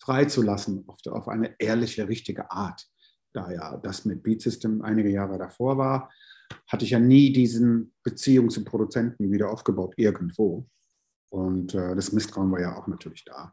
[0.00, 2.86] freizulassen auf, auf eine ehrliche, richtige Art.
[3.32, 6.10] Da ja das mit Beat System einige Jahre davor war,
[6.66, 10.66] hatte ich ja nie diesen Beziehung zum Produzenten wieder aufgebaut, irgendwo.
[11.30, 13.52] Und äh, das Misstrauen war ja auch natürlich da.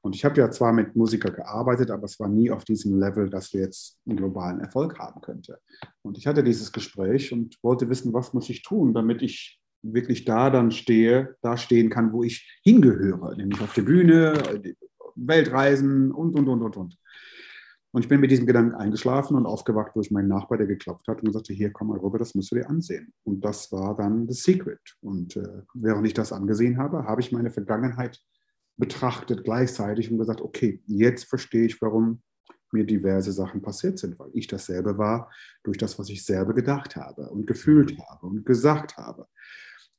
[0.00, 3.28] Und ich habe ja zwar mit Musikern gearbeitet, aber es war nie auf diesem Level,
[3.28, 5.58] dass wir jetzt einen globalen Erfolg haben könnte.
[6.02, 10.24] Und ich hatte dieses Gespräch und wollte wissen, was muss ich tun, damit ich wirklich
[10.24, 14.34] da dann stehe, da stehen kann, wo ich hingehöre, nämlich auf der Bühne,
[15.16, 16.98] Weltreisen und, und, und, und, und.
[17.92, 21.22] Und ich bin mit diesem Gedanken eingeschlafen und aufgewacht durch meinen Nachbar, der geklopft hat
[21.22, 23.14] und sagte, hier, komm mal rüber, das musst du dir ansehen.
[23.24, 24.96] Und das war dann The Secret.
[25.00, 28.20] Und äh, während ich das angesehen habe, habe ich meine Vergangenheit
[28.76, 32.22] betrachtet gleichzeitig und gesagt, okay, jetzt verstehe ich, warum
[32.72, 35.30] mir diverse Sachen passiert sind, weil ich dasselbe war
[35.62, 39.26] durch das, was ich selber gedacht habe und gefühlt habe und gesagt habe.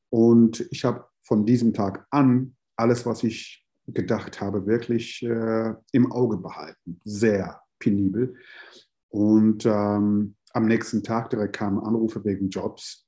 [0.10, 6.12] Und ich habe von diesem Tag an alles, was ich gedacht habe, wirklich äh, im
[6.12, 7.00] Auge behalten.
[7.04, 8.36] Sehr penibel.
[9.10, 13.08] Und ähm, am nächsten Tag direkt kamen Anrufe wegen Jobs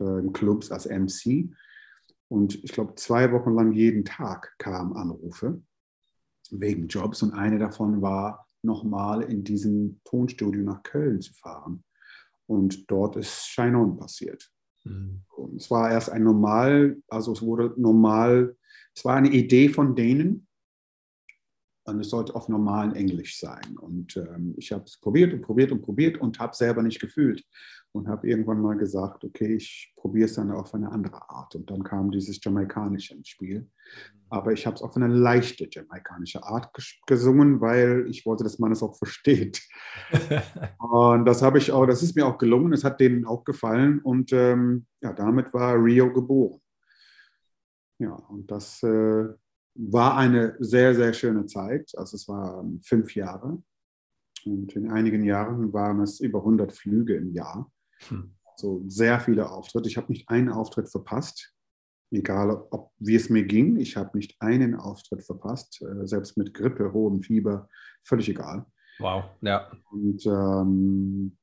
[0.00, 1.50] äh, in Clubs als MC.
[2.28, 5.62] Und ich glaube, zwei Wochen lang jeden Tag kamen Anrufe
[6.50, 7.22] wegen Jobs.
[7.22, 11.84] Und eine davon war, nochmal in diesem Tonstudio nach Köln zu fahren.
[12.46, 14.50] Und dort ist Shine On passiert.
[14.86, 15.56] Mhm.
[15.56, 18.56] es war erst ein normal, also es wurde normal
[18.96, 20.48] es war eine Idee von denen
[21.84, 23.76] und es sollte auf normalen Englisch sein.
[23.78, 27.44] Und ähm, ich habe es probiert und probiert und probiert und habe selber nicht gefühlt
[27.96, 31.54] und habe irgendwann mal gesagt, okay, ich probiere es dann auf eine andere Art.
[31.54, 33.68] Und dann kam dieses Jamaikanische ins Spiel.
[34.28, 38.72] Aber ich habe es auf eine leichte jamaikanische Art gesungen, weil ich wollte, dass man
[38.72, 39.62] es auch versteht.
[40.78, 44.00] und das habe ich auch, das ist mir auch gelungen, es hat denen auch gefallen.
[44.00, 46.60] Und ähm, ja, damit war Rio geboren.
[47.98, 49.26] Ja, und das äh,
[49.74, 51.92] war eine sehr, sehr schöne Zeit.
[51.96, 53.62] Also es waren fünf Jahre.
[54.44, 57.70] Und in einigen Jahren waren es über 100 Flüge im Jahr.
[58.08, 58.34] Hm.
[58.56, 59.88] So sehr viele Auftritte.
[59.88, 61.52] Ich habe nicht einen Auftritt verpasst,
[62.10, 63.76] egal ob, wie es mir ging.
[63.76, 67.68] Ich habe nicht einen Auftritt verpasst, äh, selbst mit Grippe, hohem Fieber,
[68.02, 68.66] völlig egal.
[68.98, 69.70] Wow, ja.
[69.90, 71.36] Und ähm,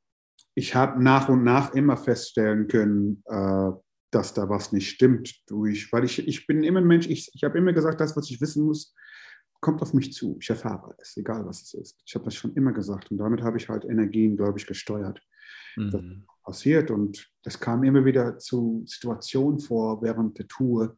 [0.56, 3.72] ich habe nach und nach immer feststellen können, äh,
[4.12, 5.42] dass da was nicht stimmt.
[5.48, 8.30] Durch, weil ich, ich bin immer ein Mensch, ich, ich habe immer gesagt, das, was
[8.30, 8.96] ich wissen muss,
[9.60, 10.38] kommt auf mich zu.
[10.42, 12.02] Ich erfahre es, egal was es ist.
[12.06, 15.22] Ich habe das schon immer gesagt und damit habe ich halt Energien, glaube ich, gesteuert.
[15.76, 15.92] Mhm.
[15.92, 16.02] Das
[16.44, 20.98] passiert und es kam immer wieder zu Situationen vor während der Tour,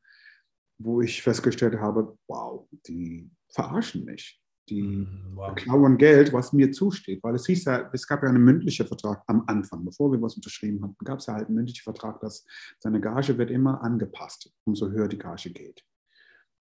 [0.78, 4.42] wo ich festgestellt habe, wow, die verarschen mich.
[4.68, 5.54] Die mm, wow.
[5.56, 7.24] klauen Geld, was mir zusteht.
[7.24, 10.36] Weil es hieß ja, es gab ja einen mündlichen Vertrag am Anfang, bevor wir was
[10.36, 12.46] unterschrieben hatten, gab es ja halt einen mündlichen Vertrag, dass
[12.80, 15.84] seine Gage wird immer angepasst, umso höher die Gage geht.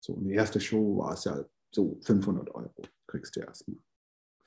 [0.02, 2.76] So, und die erste Show war es ja so 500 Euro,
[3.08, 3.78] kriegst du erstmal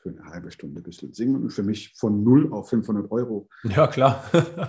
[0.06, 1.36] für eine halbe Stunde bisschen singen.
[1.36, 3.48] Und für mich von 0 auf 500 Euro.
[3.64, 4.24] Ja, klar.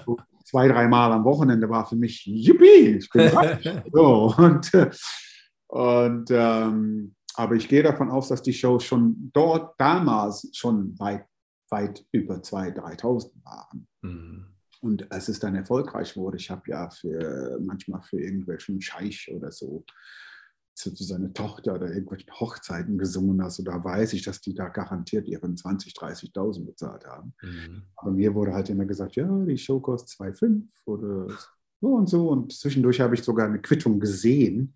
[0.05, 3.69] so zwei, dreimal am Wochenende war für mich, yippie, ich bin reich.
[3.91, 4.71] so, und,
[5.67, 11.25] und ähm, aber ich gehe davon aus, dass die Shows schon dort damals schon weit,
[11.69, 13.87] weit über 2.000, 3.000 waren.
[14.01, 14.45] Mhm.
[14.81, 19.51] Und als es dann erfolgreich wurde, ich habe ja für manchmal für irgendwelchen Scheich oder
[19.51, 19.83] so
[20.77, 25.55] seiner Tochter oder irgendwelchen Hochzeiten gesungen hast, da weiß ich, dass die da garantiert ihren
[25.55, 25.95] 20.000,
[26.33, 27.33] 30.000 bezahlt haben.
[27.41, 27.83] Mhm.
[27.95, 31.27] Aber mir wurde halt immer gesagt, ja, die Show kostet 2,5 oder
[31.81, 32.29] so und so.
[32.29, 34.75] Und zwischendurch habe ich sogar eine Quittung gesehen,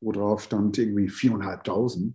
[0.00, 2.12] wo drauf stand irgendwie 4.500.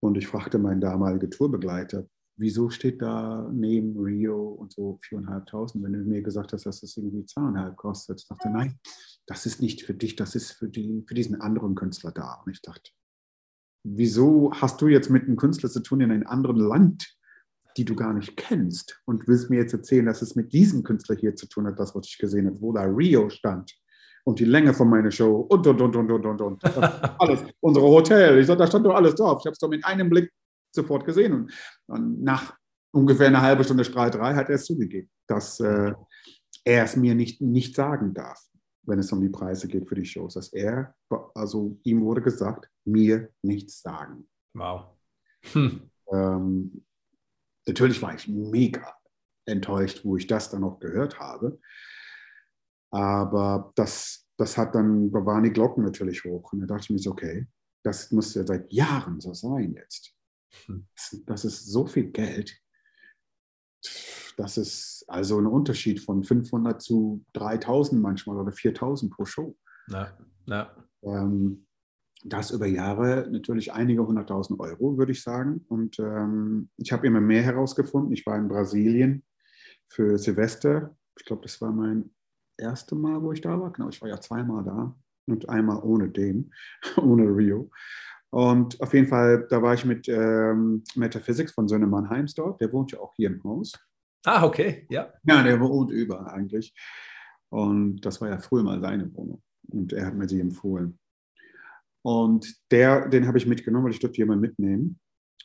[0.00, 5.92] Und ich fragte meinen damaligen Tourbegleiter, wieso steht da neben Rio und so 4.500, wenn
[5.92, 8.20] du mir gesagt hast, dass das irgendwie 2,5 kostet?
[8.20, 8.78] Ich dachte, nein,
[9.26, 12.42] das ist nicht für dich, das ist für, die, für diesen anderen Künstler da.
[12.44, 12.90] Und ich dachte,
[13.84, 17.16] wieso hast du jetzt mit einem Künstler zu tun in einem anderen Land,
[17.76, 21.16] die du gar nicht kennst und willst mir jetzt erzählen, dass es mit diesem Künstler
[21.16, 23.72] hier zu tun hat, das, was ich gesehen habe, wo da Rio stand
[24.24, 26.64] und die Länge von meiner Show und, und, und, und, und, und, und.
[27.20, 29.38] alles, unsere Hotel, ich sag, da stand doch alles drauf.
[29.40, 30.30] Ich habe es doch mit einem Blick
[30.74, 31.52] sofort gesehen und,
[31.86, 32.54] und nach
[32.92, 35.92] ungefähr einer halben Stunde Streiterei hat er es zugegeben, dass äh,
[36.64, 38.51] er es mir nicht, nicht sagen darf
[38.84, 40.94] wenn es um die Preise geht für die Shows, dass er,
[41.34, 44.28] also ihm wurde gesagt, mir nichts sagen.
[44.54, 44.86] Wow.
[45.52, 45.90] Hm.
[46.12, 46.84] Ähm,
[47.66, 48.94] natürlich war ich mega
[49.46, 51.58] enttäuscht, wo ich das dann noch gehört habe.
[52.90, 56.52] Aber das, das hat dann, da waren die Glocken natürlich hoch.
[56.52, 57.46] Und da dachte ich mir so, okay,
[57.84, 60.14] das muss ja seit Jahren so sein jetzt.
[60.66, 60.86] Hm.
[61.26, 62.60] Das ist so viel Geld
[64.36, 69.56] das ist also ein Unterschied von 500 zu 3000 manchmal oder 4000 pro Show.
[69.88, 70.16] Ja,
[70.46, 70.74] ja.
[71.02, 71.66] Ähm,
[72.24, 75.64] das über Jahre natürlich einige hunderttausend Euro, würde ich sagen.
[75.68, 78.12] Und ähm, ich habe immer mehr herausgefunden.
[78.12, 79.24] Ich war in Brasilien
[79.86, 80.96] für Silvester.
[81.18, 82.10] Ich glaube, das war mein
[82.56, 83.72] erstes Mal, wo ich da war.
[83.72, 86.52] Genau, ich war ja zweimal da und einmal ohne den,
[86.96, 87.70] ohne Rio.
[88.30, 92.60] Und auf jeden Fall, da war ich mit ähm, Metaphysics von Söhne Mannheims dort.
[92.60, 93.72] Der wohnt ja auch hier im Haus.
[94.24, 95.12] Ah, okay, ja.
[95.24, 96.74] Ja, der wohnt über eigentlich.
[97.48, 99.42] Und das war ja früher mal seine Wohnung.
[99.68, 100.98] Und er hat mir sie empfohlen.
[102.02, 105.00] Und der, den habe ich mitgenommen, weil ich durfte jemanden mitnehmen.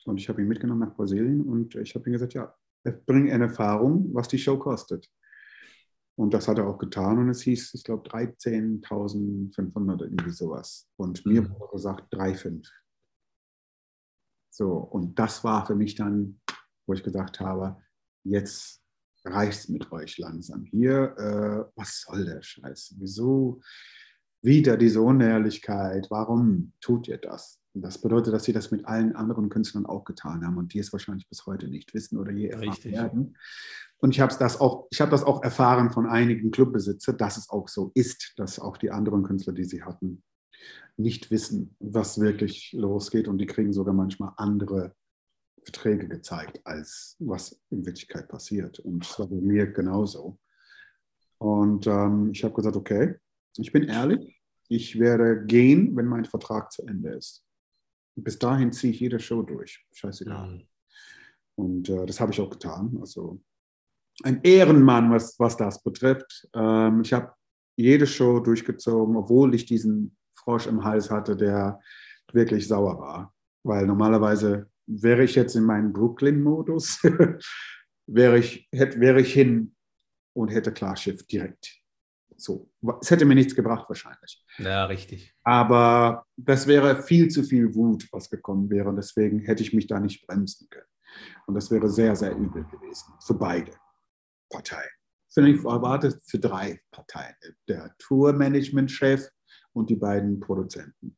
[0.06, 2.54] Und ich habe ihn mitgenommen nach Brasilien und ich habe ihm gesagt, ja,
[3.06, 5.10] bring eine Erfahrung, was die Show kostet.
[6.16, 10.90] Und das hat er auch getan und es hieß, ich glaube, 13.500 irgendwie sowas.
[10.96, 11.52] Und mir mhm.
[11.52, 12.68] wurde gesagt 3,5.
[14.50, 16.42] So, und das war für mich dann,
[16.88, 17.78] wo ich gesagt habe,
[18.30, 18.82] jetzt
[19.24, 20.66] reicht es mit euch langsam.
[20.66, 22.96] Hier, äh, was soll der Scheiß?
[22.98, 23.62] Wieso
[24.42, 26.08] wieder diese Unehrlichkeit?
[26.10, 27.60] Warum tut ihr das?
[27.74, 30.80] Und das bedeutet, dass sie das mit allen anderen Künstlern auch getan haben und die
[30.80, 32.92] es wahrscheinlich bis heute nicht wissen oder je erfahren Richtig.
[32.94, 33.38] werden.
[34.00, 37.50] Und ich habe das auch, ich habe das auch erfahren von einigen Clubbesitzern, dass es
[37.50, 40.24] auch so ist, dass auch die anderen Künstler, die sie hatten,
[40.98, 44.96] nicht wissen, was wirklich losgeht und die kriegen sogar manchmal andere
[45.68, 48.80] Verträge gezeigt, als was in Wirklichkeit passiert.
[48.80, 50.40] Und das war bei mir genauso.
[51.40, 53.16] Und ähm, ich habe gesagt, okay,
[53.58, 57.44] ich bin ehrlich, ich werde gehen, wenn mein Vertrag zu Ende ist.
[58.16, 59.86] Bis dahin ziehe ich jede Show durch.
[59.92, 60.50] Scheißegal.
[60.50, 60.68] Mhm.
[61.56, 62.98] Und äh, das habe ich auch getan.
[63.02, 63.42] Also
[64.24, 66.48] ein Ehrenmann, was, was das betrifft.
[66.54, 67.34] Ähm, ich habe
[67.76, 71.82] jede Show durchgezogen, obwohl ich diesen Frosch im Hals hatte, der
[72.32, 73.34] wirklich sauer war.
[73.64, 77.04] Weil normalerweise wäre ich jetzt in meinem Brooklyn-Modus,
[78.08, 79.76] wäre ich, hätte, wäre ich hin
[80.34, 81.78] und hätte Klarschiff direkt.
[82.38, 82.70] So,
[83.02, 84.46] es hätte mir nichts gebracht wahrscheinlich.
[84.60, 85.34] Ja, richtig.
[85.44, 88.90] Aber das wäre viel zu viel Wut, was gekommen wäre.
[88.90, 90.86] Und deswegen hätte ich mich da nicht bremsen können.
[91.48, 93.72] Und das wäre sehr, sehr übel gewesen für beide
[94.52, 94.90] Parteien.
[95.34, 97.36] Vielleicht erwartet für drei Parteien.
[97.68, 99.28] Der Tourmanagement-Chef
[99.74, 101.18] und die beiden Produzenten.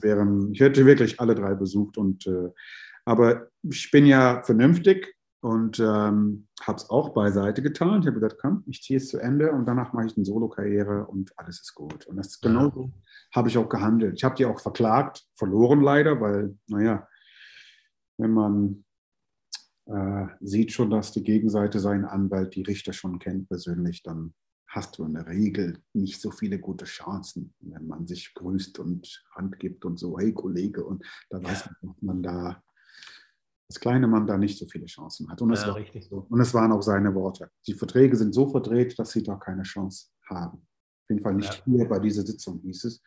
[0.00, 1.96] Wären, ich hätte wirklich alle drei besucht.
[1.96, 2.50] Und, äh,
[3.04, 8.00] aber ich bin ja vernünftig und ähm, habe es auch beiseite getan.
[8.00, 11.06] Ich habe gesagt, komm, ich ziehe es zu Ende und danach mache ich eine Solo-Karriere
[11.06, 12.06] und alles ist gut.
[12.06, 12.92] Und das ist genau so
[13.32, 14.14] habe ich auch gehandelt.
[14.16, 17.08] Ich habe die auch verklagt, verloren leider, weil, naja,
[18.18, 18.84] wenn man
[19.86, 24.34] äh, sieht schon, dass die Gegenseite seinen Anwalt, die Richter schon kennt persönlich, dann
[24.72, 29.22] hast du in der Regel nicht so viele gute Chancen, wenn man sich grüßt und
[29.34, 32.62] Hand gibt und so, hey Kollege, und da weiß man, dass man da
[33.68, 35.42] als kleine Mann da nicht so viele Chancen hat.
[35.42, 36.26] Und es, ja, war so.
[36.28, 37.50] und es waren auch seine Worte.
[37.66, 40.58] Die Verträge sind so verdreht, dass sie da keine Chance haben.
[40.58, 41.62] Auf jeden Fall nicht ja.
[41.64, 43.02] hier bei dieser Sitzung, hieß es.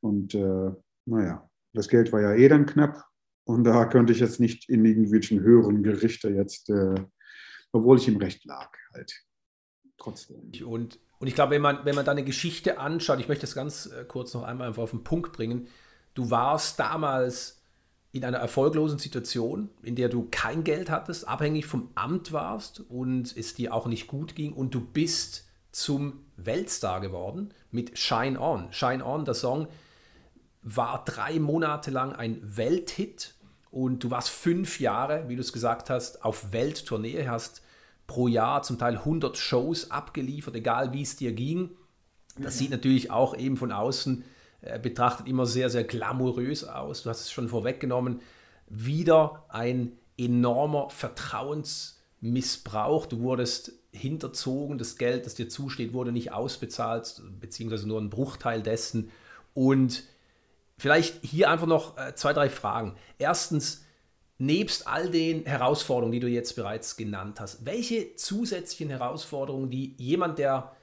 [0.00, 0.72] Und äh,
[1.04, 3.04] naja, das Geld war ja eh dann knapp.
[3.44, 6.94] Und da könnte ich jetzt nicht in irgendwelchen höheren Gerichte jetzt, äh,
[7.72, 9.12] obwohl ich im Recht lag, halt
[10.00, 10.50] trotzdem.
[10.64, 13.86] Und, und ich glaube, wenn man, wenn man deine Geschichte anschaut, ich möchte das ganz
[13.86, 15.68] äh, kurz noch einmal einfach auf den Punkt bringen.
[16.14, 17.60] Du warst damals
[18.12, 23.36] in einer erfolglosen Situation, in der du kein Geld hattest, abhängig vom Amt warst und
[23.36, 28.72] es dir auch nicht gut ging und du bist zum Weltstar geworden mit Shine On.
[28.72, 29.68] Shine On, der Song,
[30.62, 33.34] war drei Monate lang ein Welthit
[33.70, 37.62] und du warst fünf Jahre, wie du es gesagt hast, auf Welttournee, hast
[38.10, 41.70] pro Jahr zum Teil 100 Shows abgeliefert, egal wie es dir ging.
[42.36, 44.24] Das sieht natürlich auch eben von außen
[44.62, 47.04] äh, betrachtet immer sehr, sehr glamourös aus.
[47.04, 48.20] Du hast es schon vorweggenommen.
[48.68, 53.06] Wieder ein enormer Vertrauensmissbrauch.
[53.06, 58.60] Du wurdest hinterzogen, das Geld, das dir zusteht, wurde nicht ausbezahlt, beziehungsweise nur ein Bruchteil
[58.60, 59.12] dessen.
[59.54, 60.02] Und
[60.76, 62.96] vielleicht hier einfach noch äh, zwei, drei Fragen.
[63.18, 63.84] Erstens,
[64.40, 70.38] nebst all den Herausforderungen, die du jetzt bereits genannt hast, welche zusätzlichen Herausforderungen, die jemand,
[70.38, 70.74] der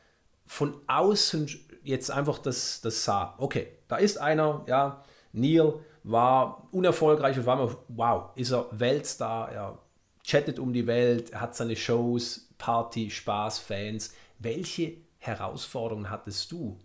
[0.46, 1.50] von außen
[1.84, 3.34] jetzt einfach das, das sah.
[3.40, 5.04] Okay, da ist einer, ja,
[5.34, 9.80] Neil war unerfolgreich und war immer, wow, ist er Weltstar, er
[10.24, 14.14] chattet um die Welt, er hat seine Shows, Party, Spaß, Fans.
[14.38, 16.78] Welche Herausforderungen hattest du?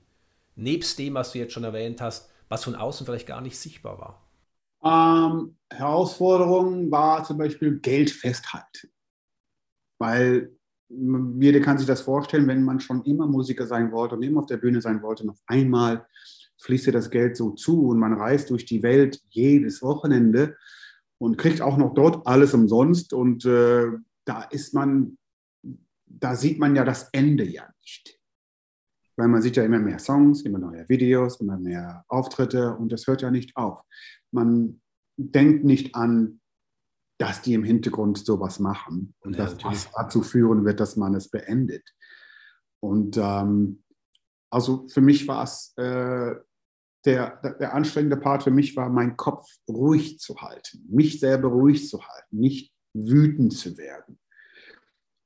[0.55, 3.99] Nebst dem, was du jetzt schon erwähnt hast, was von außen vielleicht gar nicht sichtbar
[3.99, 4.22] war?
[4.85, 8.91] Ähm, Herausforderung war zum Beispiel Geld festhalten.
[9.99, 10.57] Weil
[10.89, 14.47] jeder kann sich das vorstellen, wenn man schon immer Musiker sein wollte und immer auf
[14.47, 16.07] der Bühne sein wollte, und auf einmal
[16.61, 20.57] fließt dir das Geld so zu und man reist durch die Welt jedes Wochenende
[21.18, 23.87] und kriegt auch noch dort alles umsonst und äh,
[24.24, 25.18] da ist man,
[26.07, 28.18] da sieht man ja das Ende ja nicht.
[29.16, 33.07] Weil man sieht ja immer mehr Songs, immer neue Videos, immer mehr Auftritte und das
[33.07, 33.83] hört ja nicht auf.
[34.33, 34.80] Man
[35.16, 36.41] denkt nicht an
[37.22, 41.14] dass die im Hintergrund sowas machen und ja, dass das dazu führen wird, dass man
[41.14, 41.89] es beendet.
[42.80, 43.85] Und ähm,
[44.51, 46.35] also für mich war es, äh,
[47.05, 51.89] der, der anstrengende Part für mich war, meinen Kopf ruhig zu halten, mich selber ruhig
[51.89, 54.18] zu halten, nicht wütend zu werden.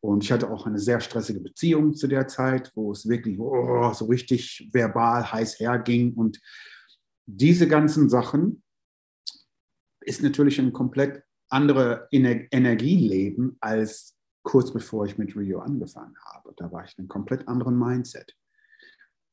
[0.02, 3.90] Und ich hatte auch eine sehr stressige Beziehung zu der Zeit, wo es wirklich oh,
[3.94, 6.12] so richtig verbal heiß herging.
[6.12, 6.42] Und
[7.24, 8.62] diese ganzen Sachen
[10.06, 16.54] ist natürlich ein komplett andere Energie leben als kurz bevor ich mit Rio angefangen habe.
[16.56, 18.36] Da war ich in einem komplett anderen Mindset.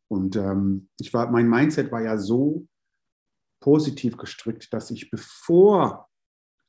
[0.08, 2.68] Und ähm, ich war, mein Mindset war ja so
[3.60, 6.10] positiv gestrickt, dass ich, bevor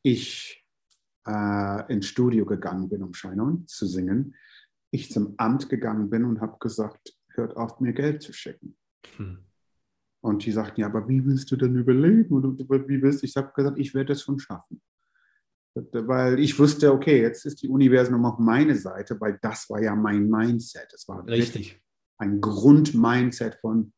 [0.03, 0.65] ich
[1.27, 4.37] äh, ins Studio gegangen bin, um On zu singen,
[4.91, 8.77] ich zum Amt gegangen bin und habe gesagt, hört auf, mir Geld zu schicken.
[9.17, 9.45] Hm.
[10.25, 12.35] Und die sagten, ja, aber wie willst du denn überleben?
[12.35, 13.27] Und wie willst du?
[13.27, 14.81] Ich habe gesagt, ich werde es schon schaffen.
[15.75, 19.95] Weil ich wusste, okay, jetzt ist die Universum auf meine Seite, weil das war ja
[19.95, 20.91] mein Mindset.
[20.95, 21.79] Es war richtig
[22.17, 23.93] ein Grundmindset von,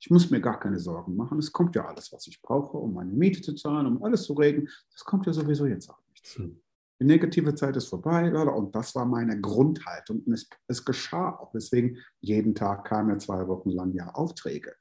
[0.00, 1.38] ich muss mir gar keine Sorgen machen.
[1.38, 4.32] Es kommt ja alles, was ich brauche, um meine Miete zu zahlen, um alles zu
[4.32, 4.68] regeln.
[4.92, 6.26] Das kommt ja sowieso jetzt auch nicht.
[6.36, 6.60] Hm.
[6.98, 10.24] Die negative Zeit ist vorbei, und das war meine Grundhaltung.
[10.26, 11.52] Und es, es geschah auch.
[11.52, 14.74] Deswegen, jeden Tag kamen ja zwei Wochen lang ja Aufträge.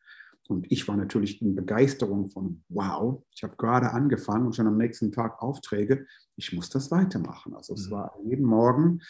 [0.50, 4.78] Und ich war natürlich in Begeisterung von, wow, ich habe gerade angefangen und schon am
[4.78, 6.08] nächsten Tag Aufträge.
[6.36, 7.54] Ich muss das weitermachen.
[7.54, 7.92] Also es mhm.
[7.92, 9.02] war jeden Morgen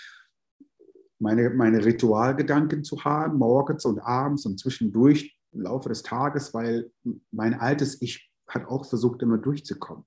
[1.18, 6.92] meine, meine Ritualgedanken zu haben, morgens und abends und zwischendurch im Laufe des Tages, weil
[7.32, 10.04] mein altes Ich hat auch versucht, immer durchzukommen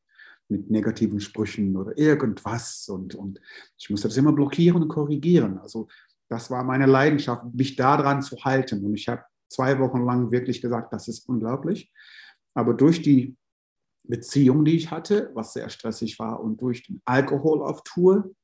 [0.48, 2.88] mit negativen Sprüchen oder irgendwas.
[2.90, 3.40] Und, und
[3.78, 5.58] ich musste das immer blockieren und korrigieren.
[5.58, 5.88] Also
[6.28, 8.84] das war meine Leidenschaft, mich daran zu halten.
[8.84, 9.22] Und ich habe
[9.53, 11.92] zwei Wochen lang wirklich gesagt, das ist unglaublich.
[12.55, 13.36] Aber durch die
[14.05, 18.34] Beziehung, die ich hatte, was sehr stressig war, und durch den Alkohol auf Tour,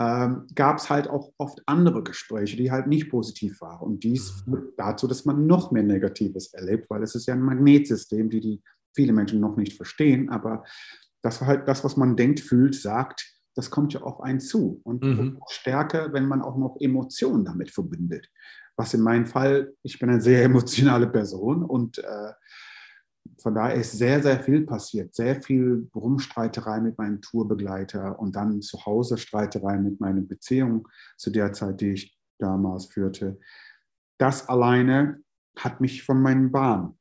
[0.00, 3.80] ähm, gab es halt auch oft andere Gespräche, die halt nicht positiv waren.
[3.80, 4.50] Und dies mhm.
[4.50, 8.40] führt dazu, dass man noch mehr Negatives erlebt, weil es ist ja ein Magnetsystem, die,
[8.40, 8.62] die
[8.94, 10.30] viele Menschen noch nicht verstehen.
[10.30, 10.64] Aber
[11.22, 14.80] das war halt das, was man denkt, fühlt, sagt, das kommt ja auf einen zu.
[14.82, 15.40] Und mhm.
[15.48, 18.28] stärker, wenn man auch noch Emotionen damit verbindet
[18.76, 22.32] was in meinem Fall, ich bin eine sehr emotionale Person und äh,
[23.38, 25.14] von daher ist sehr, sehr viel passiert.
[25.14, 31.30] Sehr viel Rumstreiterei mit meinem Tourbegleiter und dann zu Hause Streiterei mit meiner Beziehung zu
[31.30, 33.38] der Zeit, die ich damals führte.
[34.18, 35.22] das alleine
[35.56, 36.98] hat mich von meinen Bahn.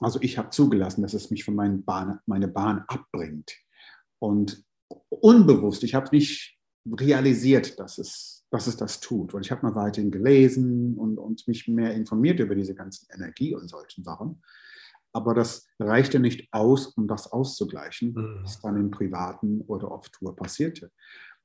[0.00, 3.56] Also ich habe zugelassen, dass es mich von meinen Bahn, meine Bahn abbringt.
[4.18, 4.64] Und
[5.08, 9.34] unbewusst, ich habe nicht realisiert, dass es, dass es das tut.
[9.34, 13.52] Und ich habe mal weiterhin gelesen und, und mich mehr informiert über diese ganzen Energie
[13.52, 14.40] und solchen Sachen.
[15.12, 18.38] Aber das reichte nicht aus, um das auszugleichen, mhm.
[18.42, 20.92] was dann im Privaten oder auf Tour passierte.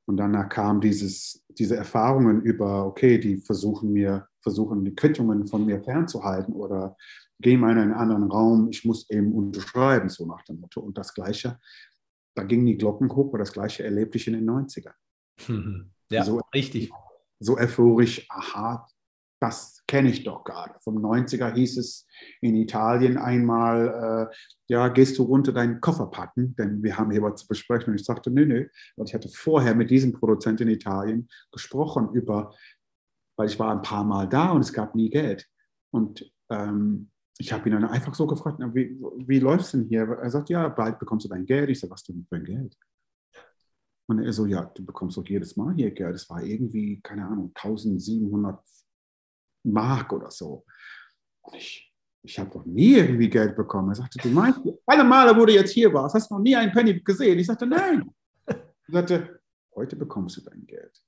[0.05, 5.65] Und danach kam dieses, diese Erfahrungen über, okay, die versuchen mir, versuchen die Quittungen von
[5.65, 6.95] mir fernzuhalten oder
[7.39, 10.81] gehen mal in einen anderen Raum, ich muss eben unterschreiben, so nach dem Motto.
[10.81, 11.59] Und das Gleiche,
[12.35, 14.93] da gingen die Glocken hoch, war das Gleiche erlebte ich in den 90ern.
[16.09, 16.91] Ja, so, richtig.
[17.39, 18.87] So euphorisch, aha,
[19.39, 20.75] das kenne ich doch gerade.
[20.81, 22.05] Vom 90er hieß es
[22.41, 24.35] in Italien einmal, äh,
[24.67, 27.91] ja, gehst du runter deinen Koffer packen, denn wir haben hier was zu besprechen.
[27.91, 32.09] Und ich sagte, nö, nö, weil ich hatte vorher mit diesem Produzenten in Italien gesprochen
[32.13, 32.53] über,
[33.37, 35.47] weil ich war ein paar Mal da und es gab nie Geld.
[35.91, 40.01] Und ähm, ich habe ihn dann einfach so gefragt, wie, wie läuft es denn hier?
[40.01, 41.69] Er sagt, ja, bald bekommst du dein Geld.
[41.69, 42.75] Ich sage, was denn für ein Geld?
[44.09, 46.15] Und er so, ja, du bekommst doch jedes Mal hier Geld.
[46.15, 48.59] Das war irgendwie, keine Ahnung, 1700
[49.65, 50.65] Mark oder so.
[51.41, 51.93] Und ich,
[52.23, 53.89] ich habe noch nie irgendwie Geld bekommen.
[53.89, 56.55] Er sagte, du meinst, alle Male, wo du jetzt hier warst, hast du noch nie
[56.55, 57.37] einen Penny gesehen.
[57.37, 58.09] Ich sagte, nein.
[58.47, 59.41] Er sagte,
[59.75, 60.99] heute bekommst du dein Geld.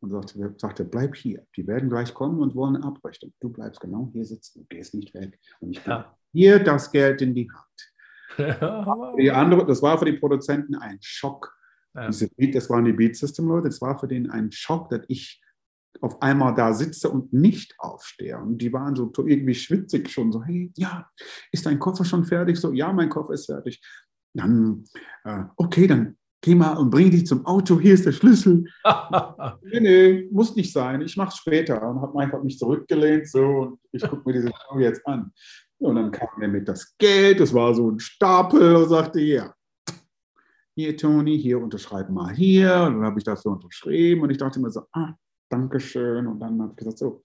[0.00, 1.46] Und sagte, sagte, bleib hier.
[1.56, 3.32] Die werden gleich kommen und wollen abrechnen.
[3.38, 5.38] Du bleibst genau hier sitzen, du gehst nicht weg.
[5.60, 6.18] Und ich gebe ja.
[6.32, 9.16] hier das Geld in die Hand.
[9.16, 11.54] die andere, das war für die Produzenten ein Schock.
[11.94, 12.08] Ja.
[12.08, 15.02] Diese Beat, das waren die Beat System Leute, das war für den ein Schock, dass
[15.08, 15.40] ich
[16.00, 18.38] auf einmal da sitze und nicht aufstehe.
[18.38, 21.08] Und die waren so irgendwie schwitzig schon, so, hey, ja,
[21.52, 22.56] ist dein Koffer schon fertig?
[22.58, 23.80] So, ja, mein Koffer ist fertig.
[24.34, 24.84] Dann,
[25.24, 28.64] äh, okay, dann geh mal und bring dich zum Auto, hier ist der Schlüssel.
[29.62, 31.80] nee, nee, muss nicht sein, ich mach's später.
[31.88, 35.32] Und habe einfach mich zurückgelehnt, so, und ich gucke mir diese Frau jetzt an.
[35.78, 39.54] Und dann kam er mit das Geld, das war so ein Stapel, und sagte, ja,
[40.74, 42.84] hier, Toni, hier unterschreib mal hier.
[42.86, 45.14] Und dann habe ich das so unterschrieben und ich dachte mir so, ah,
[45.48, 46.26] Dankeschön.
[46.26, 47.22] Und dann habe ich gesagt, so,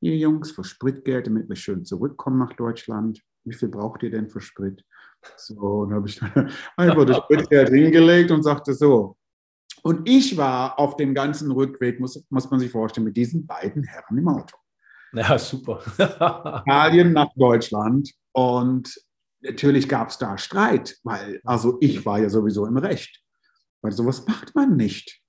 [0.00, 3.20] ihr Jungs, für Spritgeld, damit wir schön zurückkommen nach Deutschland.
[3.44, 4.84] Wie viel braucht ihr denn für Sprit?
[5.36, 9.16] So, und habe ich dann einfach das Spritgeld hingelegt und sagte so.
[9.82, 13.84] Und ich war auf dem ganzen Rückweg, muss, muss man sich vorstellen, mit diesen beiden
[13.84, 14.56] Herren im Auto.
[15.12, 15.80] Ja, super.
[16.66, 18.10] Italien nach Deutschland.
[18.32, 18.92] Und
[19.40, 23.22] natürlich gab es da Streit, weil, also ich war ja sowieso im Recht.
[23.82, 25.22] Weil sowas macht man nicht.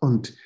[0.00, 0.36] Und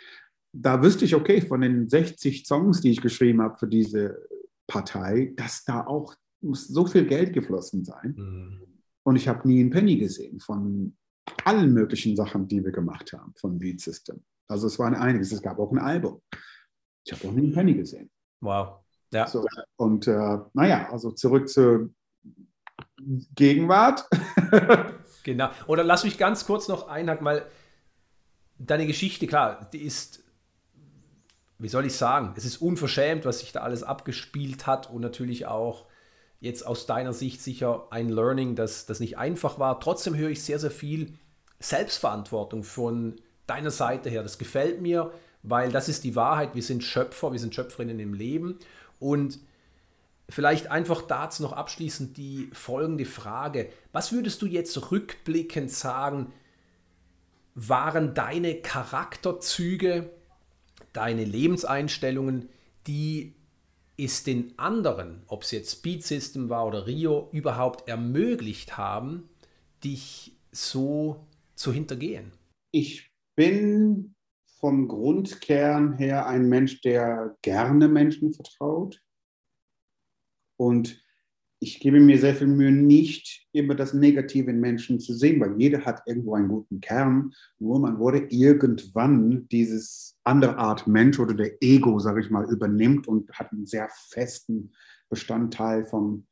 [0.53, 4.29] da wüsste ich, okay, von den 60 Songs, die ich geschrieben habe für diese
[4.67, 8.15] Partei, dass da auch muss so viel Geld geflossen sein.
[8.17, 8.63] Mhm.
[9.05, 10.97] Und ich habe nie einen Penny gesehen von
[11.45, 14.23] allen möglichen Sachen, die wir gemacht haben von Beat System.
[14.49, 15.33] Also es waren einiges.
[15.33, 16.21] Es gab auch ein Album.
[17.05, 18.11] Ich habe auch nie einen Penny gesehen.
[18.41, 18.81] Wow.
[19.13, 19.27] Ja.
[19.27, 19.45] So,
[19.77, 21.91] und äh, naja, also zurück zur
[23.35, 24.09] Gegenwart.
[25.23, 25.51] genau.
[25.67, 27.47] Oder lass mich ganz kurz noch einhaken, weil
[28.59, 30.23] deine Geschichte, klar, die ist
[31.63, 35.47] wie soll ich sagen, es ist unverschämt, was sich da alles abgespielt hat und natürlich
[35.47, 35.87] auch
[36.41, 39.79] jetzt aus deiner Sicht sicher ein Learning, das, das nicht einfach war.
[39.79, 41.15] Trotzdem höre ich sehr, sehr viel
[41.61, 43.15] Selbstverantwortung von
[43.47, 44.25] deiner Seite her.
[44.25, 45.13] Das gefällt mir,
[45.45, 46.57] weil das ist die Wahrheit.
[46.57, 48.59] Wir sind Schöpfer, wir sind Schöpferinnen im Leben
[48.99, 49.39] und
[50.33, 53.69] Vielleicht einfach dazu noch abschließend die folgende Frage.
[53.93, 56.33] Was würdest du jetzt rückblickend sagen,
[57.55, 60.09] waren deine Charakterzüge,
[60.95, 62.49] deine Lebenseinstellungen,
[62.87, 63.35] die
[63.99, 69.29] es den anderen, ob es jetzt Speed System war oder Rio, überhaupt ermöglicht haben,
[69.85, 71.27] dich so
[71.57, 72.33] zu hintergehen?
[72.71, 74.15] Ich bin
[74.61, 78.99] vom Grundkern her ein Mensch, der gerne Menschen vertraut
[80.63, 81.03] und
[81.59, 85.61] ich gebe mir sehr viel Mühe, nicht immer das Negative in Menschen zu sehen, weil
[85.61, 87.33] jeder hat irgendwo einen guten Kern.
[87.59, 93.09] Nur man wurde irgendwann dieses andere Art Mensch oder der Ego, sage ich mal, übernimmt
[93.09, 94.73] und hat einen sehr festen
[95.09, 96.27] Bestandteil von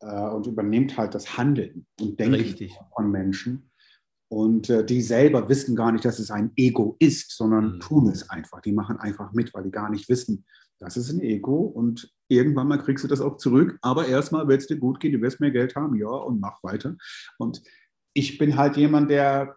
[0.00, 2.78] äh, und übernimmt halt das Handeln und Denken Richtig.
[2.94, 3.70] von Menschen.
[4.28, 7.80] Und äh, die selber wissen gar nicht, dass es ein Ego ist, sondern mhm.
[7.80, 8.60] tun es einfach.
[8.62, 10.44] Die machen einfach mit, weil die gar nicht wissen,
[10.84, 13.78] das ist ein Ego und irgendwann mal kriegst du das auch zurück.
[13.80, 16.62] Aber erstmal wird es dir gut gehen, du wirst mehr Geld haben, ja, und mach
[16.62, 16.96] weiter.
[17.38, 17.62] Und
[18.12, 19.56] ich bin halt jemand, der,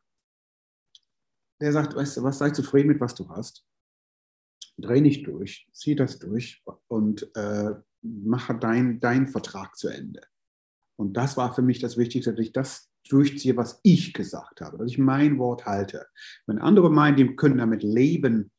[1.62, 3.66] der sagt, weißt du was, sei zufrieden mit, was du hast.
[4.78, 7.72] Dreh nicht durch, zieh das durch und äh,
[8.02, 10.22] mache deinen dein Vertrag zu Ende.
[10.98, 14.78] Und das war für mich das Wichtigste, dass ich das durchziehe, was ich gesagt habe,
[14.78, 16.08] dass ich mein Wort halte.
[16.46, 18.52] Wenn andere meinen, die können damit leben,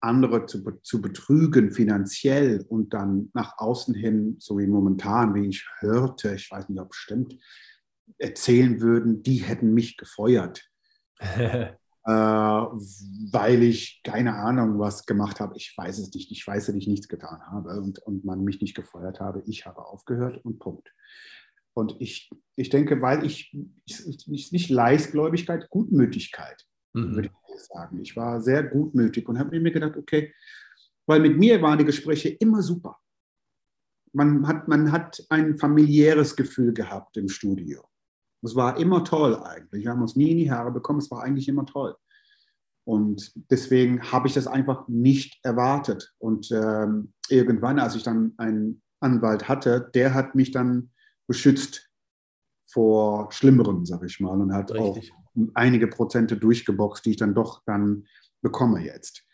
[0.00, 5.66] andere zu, zu betrügen finanziell und dann nach außen hin, so wie momentan, wie ich
[5.78, 7.36] hörte, ich weiß nicht, ob es stimmt,
[8.18, 10.68] erzählen würden, die hätten mich gefeuert.
[11.20, 11.70] äh,
[12.06, 15.56] weil ich keine Ahnung was gemacht habe.
[15.56, 16.30] Ich weiß es nicht.
[16.30, 19.42] Ich weiß, dass ich nichts getan habe und, und man mich nicht gefeuert habe.
[19.46, 20.92] Ich habe aufgehört und Punkt.
[21.74, 27.16] Und ich, ich denke, weil ich, ich nicht Leichtgläubigkeit, Gutmütigkeit, mhm.
[27.16, 28.00] würde ich sagen.
[28.00, 30.32] Ich war sehr gutmütig und habe mir gedacht, okay,
[31.06, 32.98] weil mit mir waren die Gespräche immer super.
[34.12, 37.84] Man hat, man hat ein familiäres Gefühl gehabt im Studio.
[38.42, 39.84] Es war immer toll eigentlich.
[39.84, 41.00] Wir haben uns nie in die Haare bekommen.
[41.00, 41.96] Es war eigentlich immer toll.
[42.84, 46.14] Und deswegen habe ich das einfach nicht erwartet.
[46.18, 50.90] Und ähm, irgendwann, als ich dann einen Anwalt hatte, der hat mich dann
[51.26, 51.90] beschützt
[52.64, 55.12] vor Schlimmerem, sag ich mal, und hat Richtig.
[55.12, 58.06] auch einige Prozente durchgeboxt, die ich dann doch dann
[58.42, 59.24] bekomme jetzt.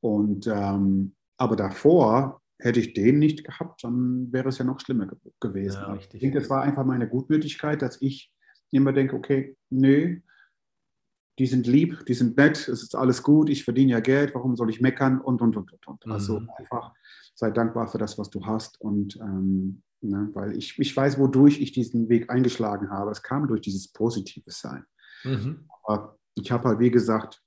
[0.00, 5.08] Und ähm, aber davor hätte ich den nicht gehabt, dann wäre es ja noch schlimmer
[5.40, 5.80] gewesen.
[5.80, 8.32] Ja, ich denke, es war einfach meine Gutmütigkeit, dass ich
[8.70, 10.20] immer denke, okay, nö,
[11.38, 14.56] die sind lieb, die sind nett, es ist alles gut, ich verdiene ja Geld, warum
[14.56, 15.86] soll ich meckern und, und, und, und.
[15.86, 16.06] und.
[16.12, 16.50] Also mhm.
[16.50, 16.94] Also einfach
[17.34, 21.60] sei dankbar für das, was du hast und ähm, ne, weil ich, ich weiß, wodurch
[21.60, 23.12] ich diesen Weg eingeschlagen habe.
[23.12, 24.84] Es kam durch dieses positive Sein.
[25.24, 25.68] Mhm.
[25.84, 27.42] Aber ich habe halt, wie gesagt,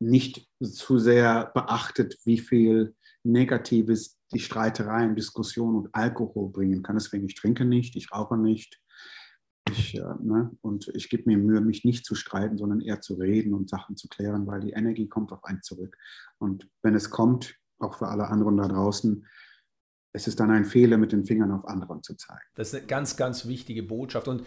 [0.00, 2.94] nicht zu sehr beachtet, wie viel
[3.24, 6.96] Negatives die Streitereien, Diskussionen und Alkohol bringen kann.
[6.96, 8.80] Deswegen, ich trinke nicht, ich rauche nicht,
[9.70, 13.14] ich, äh, ne, und ich gebe mir Mühe, mich nicht zu streiten, sondern eher zu
[13.14, 15.96] reden und Sachen zu klären, weil die Energie kommt auf einen zurück.
[16.38, 19.26] Und wenn es kommt, auch für alle anderen da draußen,
[20.12, 22.40] es ist dann ein Fehler, mit den Fingern auf anderen zu zeigen.
[22.54, 24.26] Das ist eine ganz, ganz wichtige Botschaft.
[24.26, 24.42] Und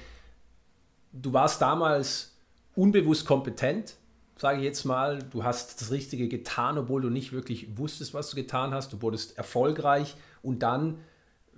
[1.13, 2.35] du warst damals
[2.75, 3.95] unbewusst kompetent,
[4.37, 5.19] sage ich jetzt mal.
[5.31, 8.93] Du hast das Richtige getan, obwohl du nicht wirklich wusstest, was du getan hast.
[8.93, 10.99] Du wurdest erfolgreich und dann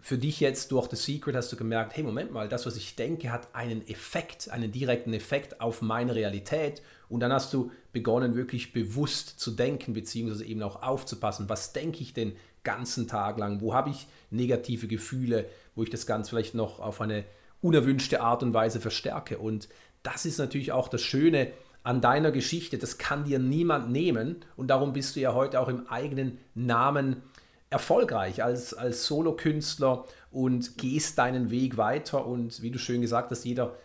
[0.03, 2.97] für dich jetzt durch The Secret hast du gemerkt, hey, Moment mal, das, was ich
[2.97, 6.81] denke, hat einen Effekt, einen direkten Effekt auf meine Realität.
[7.07, 12.01] Und dann hast du begonnen, wirklich bewusst zu denken, beziehungsweise eben auch aufzupassen, was denke
[12.01, 12.35] ich den
[12.65, 16.99] ganzen Tag lang, wo habe ich negative Gefühle, wo ich das Ganze vielleicht noch auf
[16.99, 17.23] eine
[17.63, 19.39] unerwünschte Art und Weise verstärke.
[19.39, 19.69] Und
[20.03, 21.51] das ist natürlich auch das Schöne
[21.83, 24.37] an deiner Geschichte, das kann dir niemand nehmen.
[24.55, 27.23] Und darum bist du ja heute auch im eigenen Namen
[27.69, 32.25] erfolgreich als, als Solokünstler und gehst deinen Weg weiter.
[32.25, 33.75] Und wie du schön gesagt hast, jeder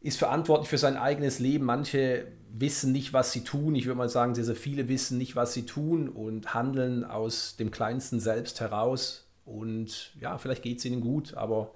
[0.00, 1.66] ist verantwortlich für sein eigenes Leben.
[1.66, 3.74] Manche wissen nicht, was sie tun.
[3.74, 7.56] Ich würde mal sagen, sehr, sehr viele wissen nicht, was sie tun und handeln aus
[7.56, 9.26] dem kleinsten Selbst heraus.
[9.44, 11.72] Und ja, vielleicht geht es ihnen gut, aber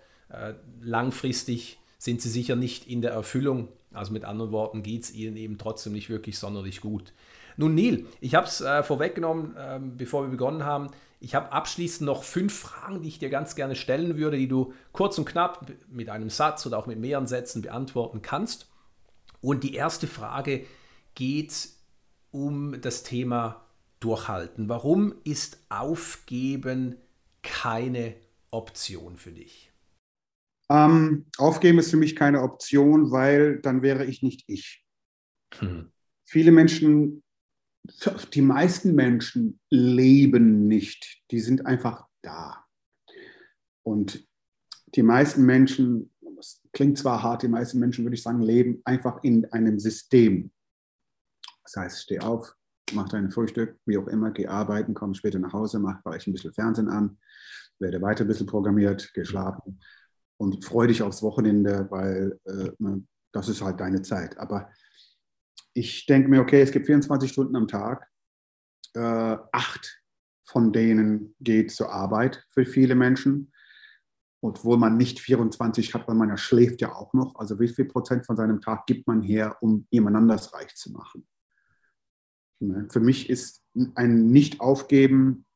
[0.83, 3.68] langfristig sind sie sicher nicht in der Erfüllung.
[3.93, 7.12] Also mit anderen Worten geht es ihnen eben trotzdem nicht wirklich sonderlich gut.
[7.57, 10.89] Nun, Neil, ich habe es äh, vorweggenommen, äh, bevor wir begonnen haben.
[11.20, 14.75] Ich habe abschließend noch fünf Fragen, die ich dir ganz gerne stellen würde, die du
[14.93, 18.68] kurz und knapp mit einem Satz oder auch mit mehreren Sätzen beantworten kannst.
[19.41, 20.66] Und die erste Frage
[21.14, 21.68] geht
[22.31, 23.64] um das Thema
[24.01, 24.68] Durchhalten.
[24.68, 26.97] Warum ist Aufgeben
[27.43, 28.14] keine
[28.51, 29.70] Option für dich?
[30.71, 34.85] Ähm, aufgeben ist für mich keine Option, weil dann wäre ich nicht ich.
[35.59, 35.91] Hm.
[36.25, 37.25] Viele Menschen
[38.33, 42.65] die meisten Menschen leben nicht, die sind einfach da.
[43.83, 44.27] Und
[44.95, 49.23] die meisten Menschen, das klingt zwar hart, die meisten Menschen, würde ich sagen, leben einfach
[49.23, 50.51] in einem System.
[51.65, 52.55] Das heißt, steh auf,
[52.93, 56.33] mach dein Frühstück, wie auch immer, geh arbeiten, komm später nach Hause, mach vielleicht ein
[56.33, 57.19] bisschen Fernsehen an,
[57.79, 59.81] werde weiter ein bisschen programmiert, geh schlafen
[60.37, 64.39] und freu dich aufs Wochenende, weil äh, ne, das ist halt deine Zeit.
[64.39, 64.70] Aber
[65.72, 68.09] ich denke mir, okay, es gibt 24 Stunden am Tag.
[68.95, 70.03] Äh, acht
[70.45, 73.53] von denen geht zur Arbeit für viele Menschen.
[74.41, 77.35] Obwohl man nicht 24 hat, weil man ja schläft ja auch noch.
[77.37, 80.93] Also wie viel Prozent von seinem Tag gibt man her, um jemand anders reich zu
[80.93, 81.26] machen?
[82.61, 83.64] Ne, für mich ist
[83.95, 85.47] ein Nicht-Aufgeben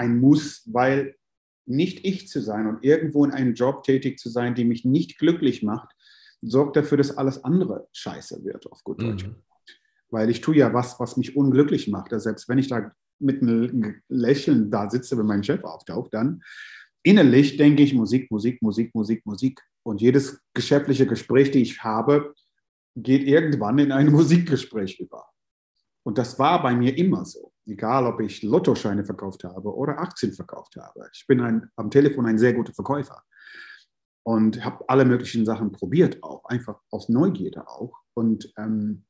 [0.00, 1.16] ein Muss, weil
[1.70, 5.18] nicht ich zu sein und irgendwo in einem Job tätig zu sein, die mich nicht
[5.18, 5.90] glücklich macht,
[6.42, 9.26] sorgt dafür, dass alles andere scheiße wird, auf gut Deutsch.
[9.26, 9.36] Mhm
[10.10, 12.12] weil ich tue ja was, was mich unglücklich macht.
[12.12, 16.42] Also selbst wenn ich da mit einem Lächeln da sitze, wenn mein Chef auftaucht, dann
[17.02, 19.60] innerlich denke ich Musik, Musik, Musik, Musik, Musik.
[19.82, 22.34] Und jedes geschäftliche Gespräch, die ich habe,
[22.96, 25.26] geht irgendwann in ein Musikgespräch über.
[26.02, 27.49] Und das war bei mir immer so.
[27.66, 31.08] Egal, ob ich Lottoscheine verkauft habe oder Aktien verkauft habe.
[31.12, 33.22] Ich bin ein, am Telefon ein sehr guter Verkäufer
[34.22, 37.92] und habe alle möglichen Sachen probiert, auch einfach aus Neugierde auch.
[38.14, 39.04] Und ähm,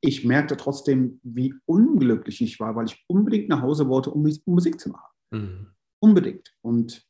[0.00, 4.54] ich merkte trotzdem, wie unglücklich ich war, weil ich unbedingt nach Hause wollte, um, um
[4.54, 5.12] Musik zu machen.
[5.30, 5.66] Mhm.
[6.00, 6.54] Unbedingt.
[6.62, 7.06] Und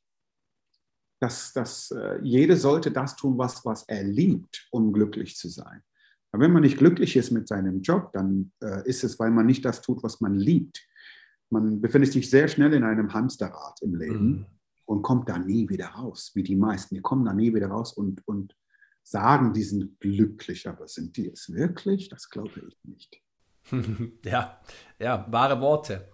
[1.20, 5.82] dass, dass äh, jeder sollte das tun, was, was er liebt, um glücklich zu sein.
[6.32, 9.46] Aber wenn man nicht glücklich ist mit seinem Job, dann äh, ist es, weil man
[9.46, 10.80] nicht das tut, was man liebt.
[11.50, 14.46] Man befindet sich sehr schnell in einem Hamsterrad im Leben mhm.
[14.84, 16.94] und kommt da nie wieder raus, wie die meisten.
[16.94, 18.54] Die kommen da nie wieder raus und, und
[19.02, 22.08] sagen, die sind glücklich, aber sind die es wirklich?
[22.08, 23.20] Das glaube ich nicht.
[24.24, 24.60] ja,
[24.98, 26.08] ja, wahre Worte.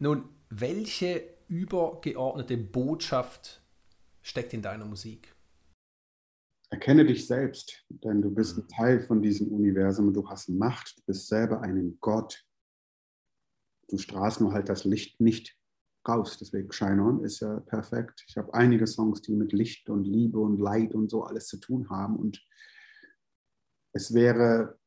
[0.00, 3.62] Nun, welche übergeordnete Botschaft
[4.22, 5.35] steckt in deiner Musik?
[6.70, 8.68] Erkenne dich selbst, denn du bist ein mhm.
[8.68, 12.44] Teil von diesem Universum und du hast Macht, du bist selber ein Gott.
[13.88, 15.56] Du strahlst nur halt das Licht nicht
[16.08, 16.38] raus.
[16.38, 18.24] Deswegen Shine On ist ja perfekt.
[18.28, 21.58] Ich habe einige Songs, die mit Licht und Liebe und Leid und so alles zu
[21.58, 22.16] tun haben.
[22.16, 22.44] Und
[23.92, 24.78] es wäre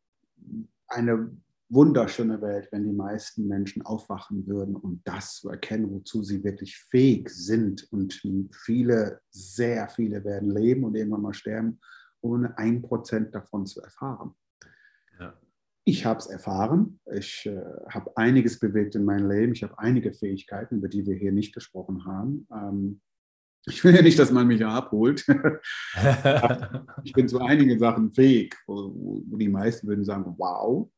[0.87, 1.35] eine
[1.69, 6.77] wunderschöne Welt, wenn die meisten Menschen aufwachen würden und das zu erkennen, wozu sie wirklich
[6.77, 7.87] fähig sind.
[7.91, 8.19] Und
[8.53, 11.79] viele, sehr viele werden leben und irgendwann mal sterben,
[12.21, 14.33] ohne ein Prozent davon zu erfahren.
[15.19, 15.33] Ja.
[15.85, 16.99] Ich habe es erfahren.
[17.13, 19.53] Ich äh, habe einiges bewegt in meinem Leben.
[19.53, 22.47] Ich habe einige Fähigkeiten, über die wir hier nicht gesprochen haben.
[22.51, 23.01] Ähm,
[23.65, 25.25] ich will ja nicht, dass man mich abholt.
[27.03, 28.91] ich bin zu einigen Sachen fähig, wo,
[29.29, 30.89] wo die meisten würden sagen, wow,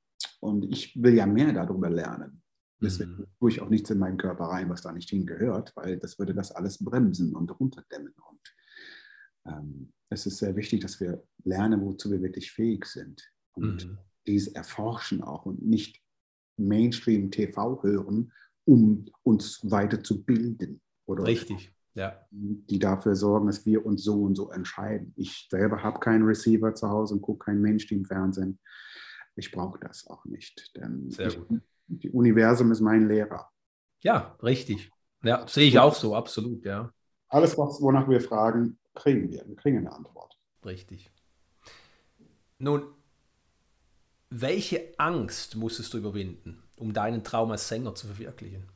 [0.41, 2.41] und ich will ja mehr darüber lernen.
[2.81, 3.27] Deswegen mhm.
[3.39, 6.33] tue ich auch nichts in meinen Körper rein, was da nicht hingehört, weil das würde
[6.33, 8.13] das alles bremsen und runterdämmen.
[8.27, 8.55] Und
[9.45, 13.21] ähm, es ist sehr wichtig, dass wir lernen, wozu wir wirklich fähig sind.
[13.53, 13.97] Und mhm.
[14.25, 16.01] dies erforschen auch und nicht
[16.57, 18.33] Mainstream-TV hören,
[18.65, 20.81] um uns weiter zu bilden.
[21.05, 22.25] Oder Richtig, ja.
[22.31, 25.13] Die dafür sorgen, dass wir uns so und so entscheiden.
[25.17, 28.59] Ich selber habe keinen Receiver zu Hause und gucke kein Mainstream-Fernsehen
[29.41, 30.75] ich brauche das auch nicht.
[30.75, 31.61] Denn Sehr gut.
[31.87, 33.49] das Universum ist mein Lehrer.
[34.01, 34.91] Ja, richtig.
[35.23, 36.93] Ja, sehe ich auch so, absolut, ja.
[37.27, 39.47] Alles, was, wonach wir fragen, kriegen wir.
[39.47, 40.37] Wir kriegen eine Antwort.
[40.63, 41.11] Richtig.
[42.59, 42.83] Nun,
[44.29, 48.69] welche Angst musstest du überwinden, um deinen Traum als Sänger zu verwirklichen?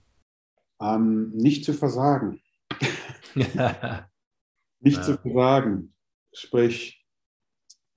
[0.81, 2.41] Ähm, nicht zu versagen.
[3.35, 5.01] nicht ja.
[5.01, 5.93] zu versagen.
[6.33, 7.05] Sprich,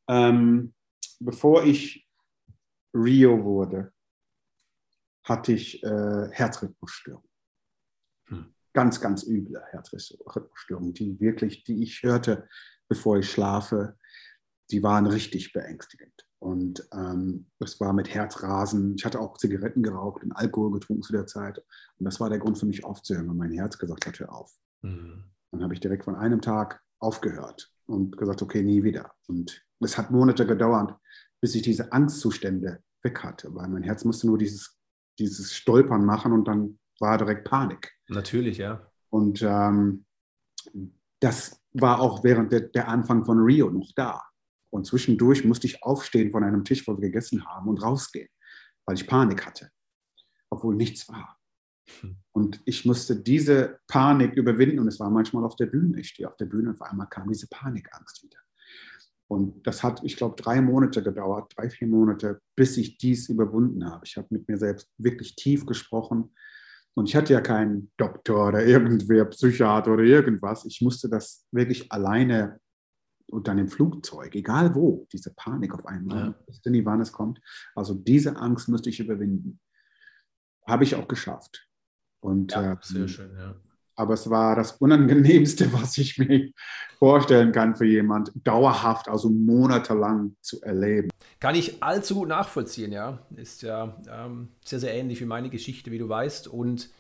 [0.08, 0.74] ähm,
[1.18, 2.07] bevor ich
[2.99, 3.92] Rio wurde,
[5.24, 7.28] hatte ich äh, Herzrhythmusstörung.
[8.28, 8.55] Hm.
[8.72, 12.49] Ganz, ganz üble Herzrhythmusstörung, die wirklich, die ich hörte,
[12.88, 13.96] bevor ich schlafe,
[14.70, 16.26] die waren richtig beängstigend.
[16.40, 18.94] Und ähm, das war mit Herzrasen.
[18.96, 21.59] Ich hatte auch Zigaretten geraucht und Alkohol getrunken zu der Zeit.
[21.99, 24.53] Und das war der Grund für mich aufzuhören, weil mein Herz gesagt hat, hör auf.
[24.82, 25.24] Mhm.
[25.51, 29.12] Dann habe ich direkt von einem Tag aufgehört und gesagt, okay, nie wieder.
[29.26, 30.94] Und es hat Monate gedauert,
[31.40, 34.78] bis ich diese Angstzustände weg hatte, weil mein Herz musste nur dieses,
[35.18, 37.92] dieses Stolpern machen und dann war direkt Panik.
[38.09, 38.90] Natürlich, ja.
[39.11, 40.05] Und ähm,
[41.20, 44.22] das war auch während der, der, Anfang von Rio noch da.
[44.70, 48.28] Und zwischendurch musste ich aufstehen von einem Tisch, wo wir gegessen haben und rausgehen,
[48.84, 49.70] weil ich Panik hatte,
[50.51, 51.38] obwohl nichts war.
[52.01, 52.16] Hm.
[52.32, 56.01] Und ich musste diese Panik überwinden und es war manchmal auf der Bühne.
[56.01, 58.38] Ich stehe auf der Bühne und auf einmal kam diese Panikangst wieder.
[59.29, 63.85] Und das hat, ich glaube, drei Monate gedauert, drei, vier Monate, bis ich dies überwunden
[63.85, 64.05] habe.
[64.07, 66.35] Ich habe mit mir selbst wirklich tief gesprochen.
[66.95, 70.64] Und ich hatte ja keinen Doktor oder irgendwer, Psychiater oder irgendwas.
[70.64, 72.59] Ich musste das wirklich alleine
[73.31, 76.35] und dann im Flugzeug, egal wo, diese Panik auf einmal, ja.
[76.47, 77.41] wusste nie, wann es kommt.
[77.74, 79.61] Also diese Angst musste ich überwinden.
[80.66, 81.68] Habe ich auch geschafft.
[82.20, 83.55] Und, ja, sehr ähm, schön, ja.
[83.99, 86.51] Aber es war das Unangenehmste, was ich mir
[86.99, 91.11] vorstellen kann für jemand, dauerhaft, also monatelang zu erleben.
[91.40, 93.18] Kann ich allzu gut nachvollziehen, ja.
[93.34, 96.46] Ist ja ähm, sehr, sehr ähnlich wie meine Geschichte, wie du weißt.
[96.46, 96.90] Und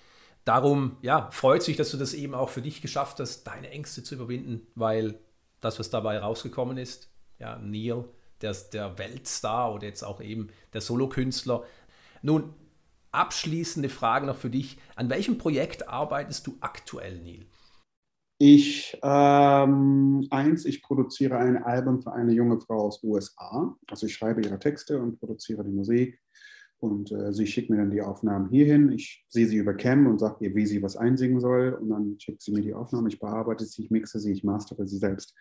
[0.44, 4.02] darum, ja, freut sich, dass du das eben auch für dich geschafft hast, deine Ängste
[4.02, 5.20] zu überwinden, weil
[5.60, 8.04] das, was dabei rausgekommen ist, ja, Neil,
[8.40, 11.62] der, der Weltstar oder jetzt auch eben der Solokünstler.
[12.22, 12.54] Nun,
[13.18, 14.78] abschließende Frage noch für dich.
[14.94, 17.46] An welchem Projekt arbeitest du aktuell, Neil?
[18.40, 23.76] Ich, ähm, eins, ich produziere ein Album für eine junge Frau aus USA.
[23.90, 26.20] Also ich schreibe ihre Texte und produziere die Musik.
[26.80, 28.92] Und äh, sie schickt mir dann die Aufnahmen hierhin.
[28.92, 31.70] Ich sehe sie über Cam und sage ihr, wie sie was einsingen soll.
[31.72, 33.08] Und dann schickt sie mir die Aufnahmen.
[33.08, 35.34] Ich bearbeite sie, ich mixe sie, ich mastere sie selbst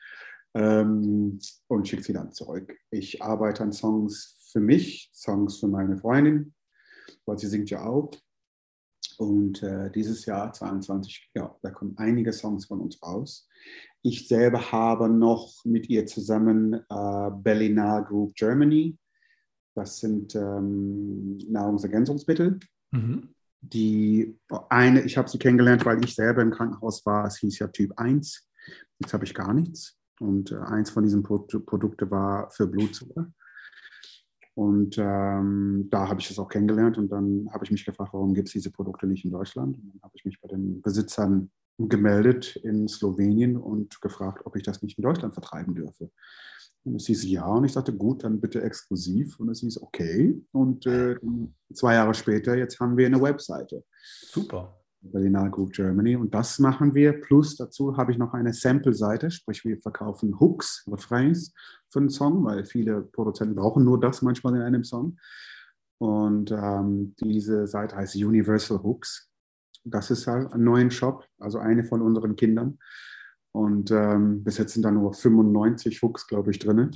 [0.55, 2.75] ähm, und schicke sie dann zurück.
[2.89, 6.55] Ich arbeite an Songs für mich, Songs für meine Freundin,
[7.25, 8.11] weil sie singt ja auch.
[9.17, 13.47] Und äh, dieses Jahr 22, ja, da kommen einige Songs von uns raus.
[14.03, 18.97] Ich selber habe noch mit ihr zusammen äh, Berliner Group Germany
[19.73, 22.59] Das sind ähm, Nahrungsergänzungsmittel.
[22.91, 23.33] Mhm.
[23.61, 24.37] Die
[24.69, 27.25] eine, ich habe sie kennengelernt, weil ich selber im Krankenhaus war.
[27.25, 28.47] Es hieß ja Typ 1.
[28.99, 29.97] Jetzt habe ich gar nichts.
[30.19, 33.31] Und äh, eins von diesen Pro Produkten war für Blutzucker.
[34.57, 38.33] Und ähm, da habe ich es auch kennengelernt und dann habe ich mich gefragt, warum
[38.33, 39.77] gibt es diese Produkte nicht in Deutschland?
[39.77, 44.63] Und dann habe ich mich bei den Besitzern gemeldet in Slowenien und gefragt, ob ich
[44.63, 46.09] das nicht in Deutschland vertreiben dürfe.
[46.83, 49.39] Und es hieß ja und ich sagte, gut, dann bitte exklusiv.
[49.39, 50.41] Und es hieß okay.
[50.53, 51.17] Und äh,
[51.71, 53.83] zwei Jahre später, jetzt haben wir eine Webseite.
[54.01, 54.76] Super.
[55.01, 56.15] Berlinale Group Germany.
[56.15, 57.13] Und das machen wir.
[57.21, 61.53] Plus dazu habe ich noch eine Sample-Seite, sprich wir verkaufen Hooks, Refrains
[61.89, 65.17] für einen Song, weil viele Produzenten brauchen nur das manchmal in einem Song.
[65.99, 69.29] Und ähm, diese Seite heißt Universal Hooks.
[69.83, 72.77] Das ist halt ein neuer Shop, also eine von unseren Kindern.
[73.51, 76.91] Und ähm, bis jetzt sind da nur 95 Hooks, glaube ich, drin.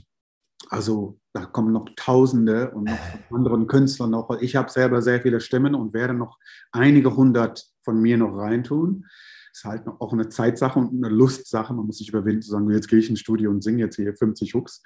[0.72, 2.97] Also da kommen noch Tausende und noch
[3.28, 4.30] von anderen Künstlern noch.
[4.39, 6.39] Ich habe selber sehr viele Stimmen und werde noch
[6.72, 9.05] einige hundert von mir noch reintun.
[9.53, 11.74] Ist halt auch eine Zeitsache und eine Lustsache.
[11.74, 14.15] Man muss sich überwinden zu sagen, jetzt gehe ich ins Studio und singe jetzt hier
[14.15, 14.82] 50 Hooks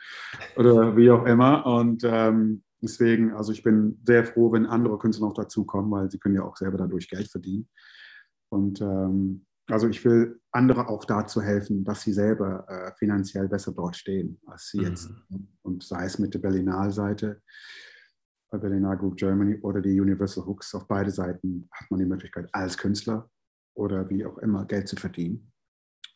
[0.57, 1.63] oder wie auch immer.
[1.67, 6.17] Und ähm, deswegen, also ich bin sehr froh, wenn andere Künstler noch dazukommen, weil sie
[6.17, 7.69] können ja auch selber dadurch Geld verdienen.
[8.49, 13.74] Und ähm, also ich will andere auch dazu helfen, dass sie selber äh, finanziell besser
[13.74, 14.86] dort stehen, als sie mhm.
[14.86, 15.09] jetzt.
[15.63, 17.41] Und sei es mit der Berlinale-Seite,
[18.51, 22.47] bei Berlinale Group Germany oder die Universal Hooks, auf beide Seiten hat man die Möglichkeit,
[22.53, 23.30] als Künstler
[23.74, 25.51] oder wie auch immer Geld zu verdienen.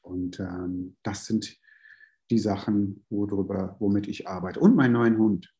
[0.01, 1.57] Und ähm, das sind
[2.29, 4.59] die Sachen, worüber, womit ich arbeite.
[4.59, 5.51] Und meinen neuen Hund.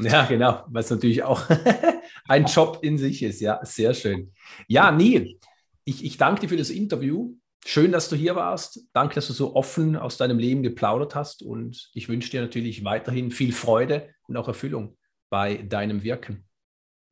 [0.00, 1.48] Ja, genau, was natürlich auch
[2.28, 3.40] ein Job in sich ist.
[3.40, 4.32] Ja, sehr schön.
[4.68, 5.38] Ja, Neil,
[5.86, 7.36] ich, ich danke dir für das Interview.
[7.64, 8.86] Schön, dass du hier warst.
[8.92, 11.42] Danke, dass du so offen aus deinem Leben geplaudert hast.
[11.42, 14.98] Und ich wünsche dir natürlich weiterhin viel Freude und auch Erfüllung
[15.30, 16.44] bei deinem Wirken.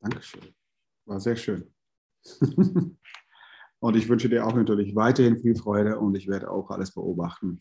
[0.00, 0.42] Dankeschön.
[1.06, 1.72] War sehr schön.
[3.78, 7.60] und ich wünsche dir auch natürlich weiterhin viel Freude und ich werde auch alles beobachten,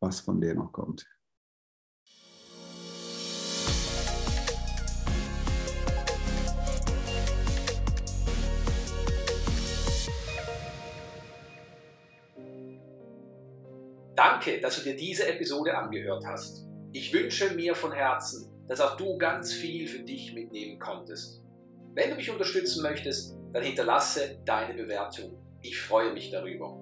[0.00, 1.06] was von dir noch kommt.
[14.14, 16.66] Danke, dass du dir diese Episode angehört hast.
[16.92, 21.42] Ich wünsche mir von Herzen, dass auch du ganz viel für dich mitnehmen konntest.
[21.94, 25.38] Wenn du mich unterstützen möchtest, dann hinterlasse deine Bewertung.
[25.62, 26.78] Ich freue mich darüber.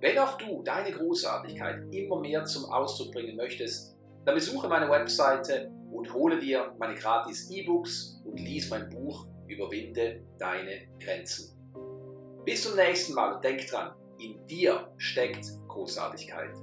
[0.00, 5.70] Wenn auch du deine Großartigkeit immer mehr zum Ausdruck bringen möchtest, dann besuche meine Webseite
[5.90, 11.56] und hole dir meine gratis E-Books und lies mein Buch Überwinde deine Grenzen.
[12.44, 16.54] Bis zum nächsten Mal und denk dran, in dir steckt Großartigkeit.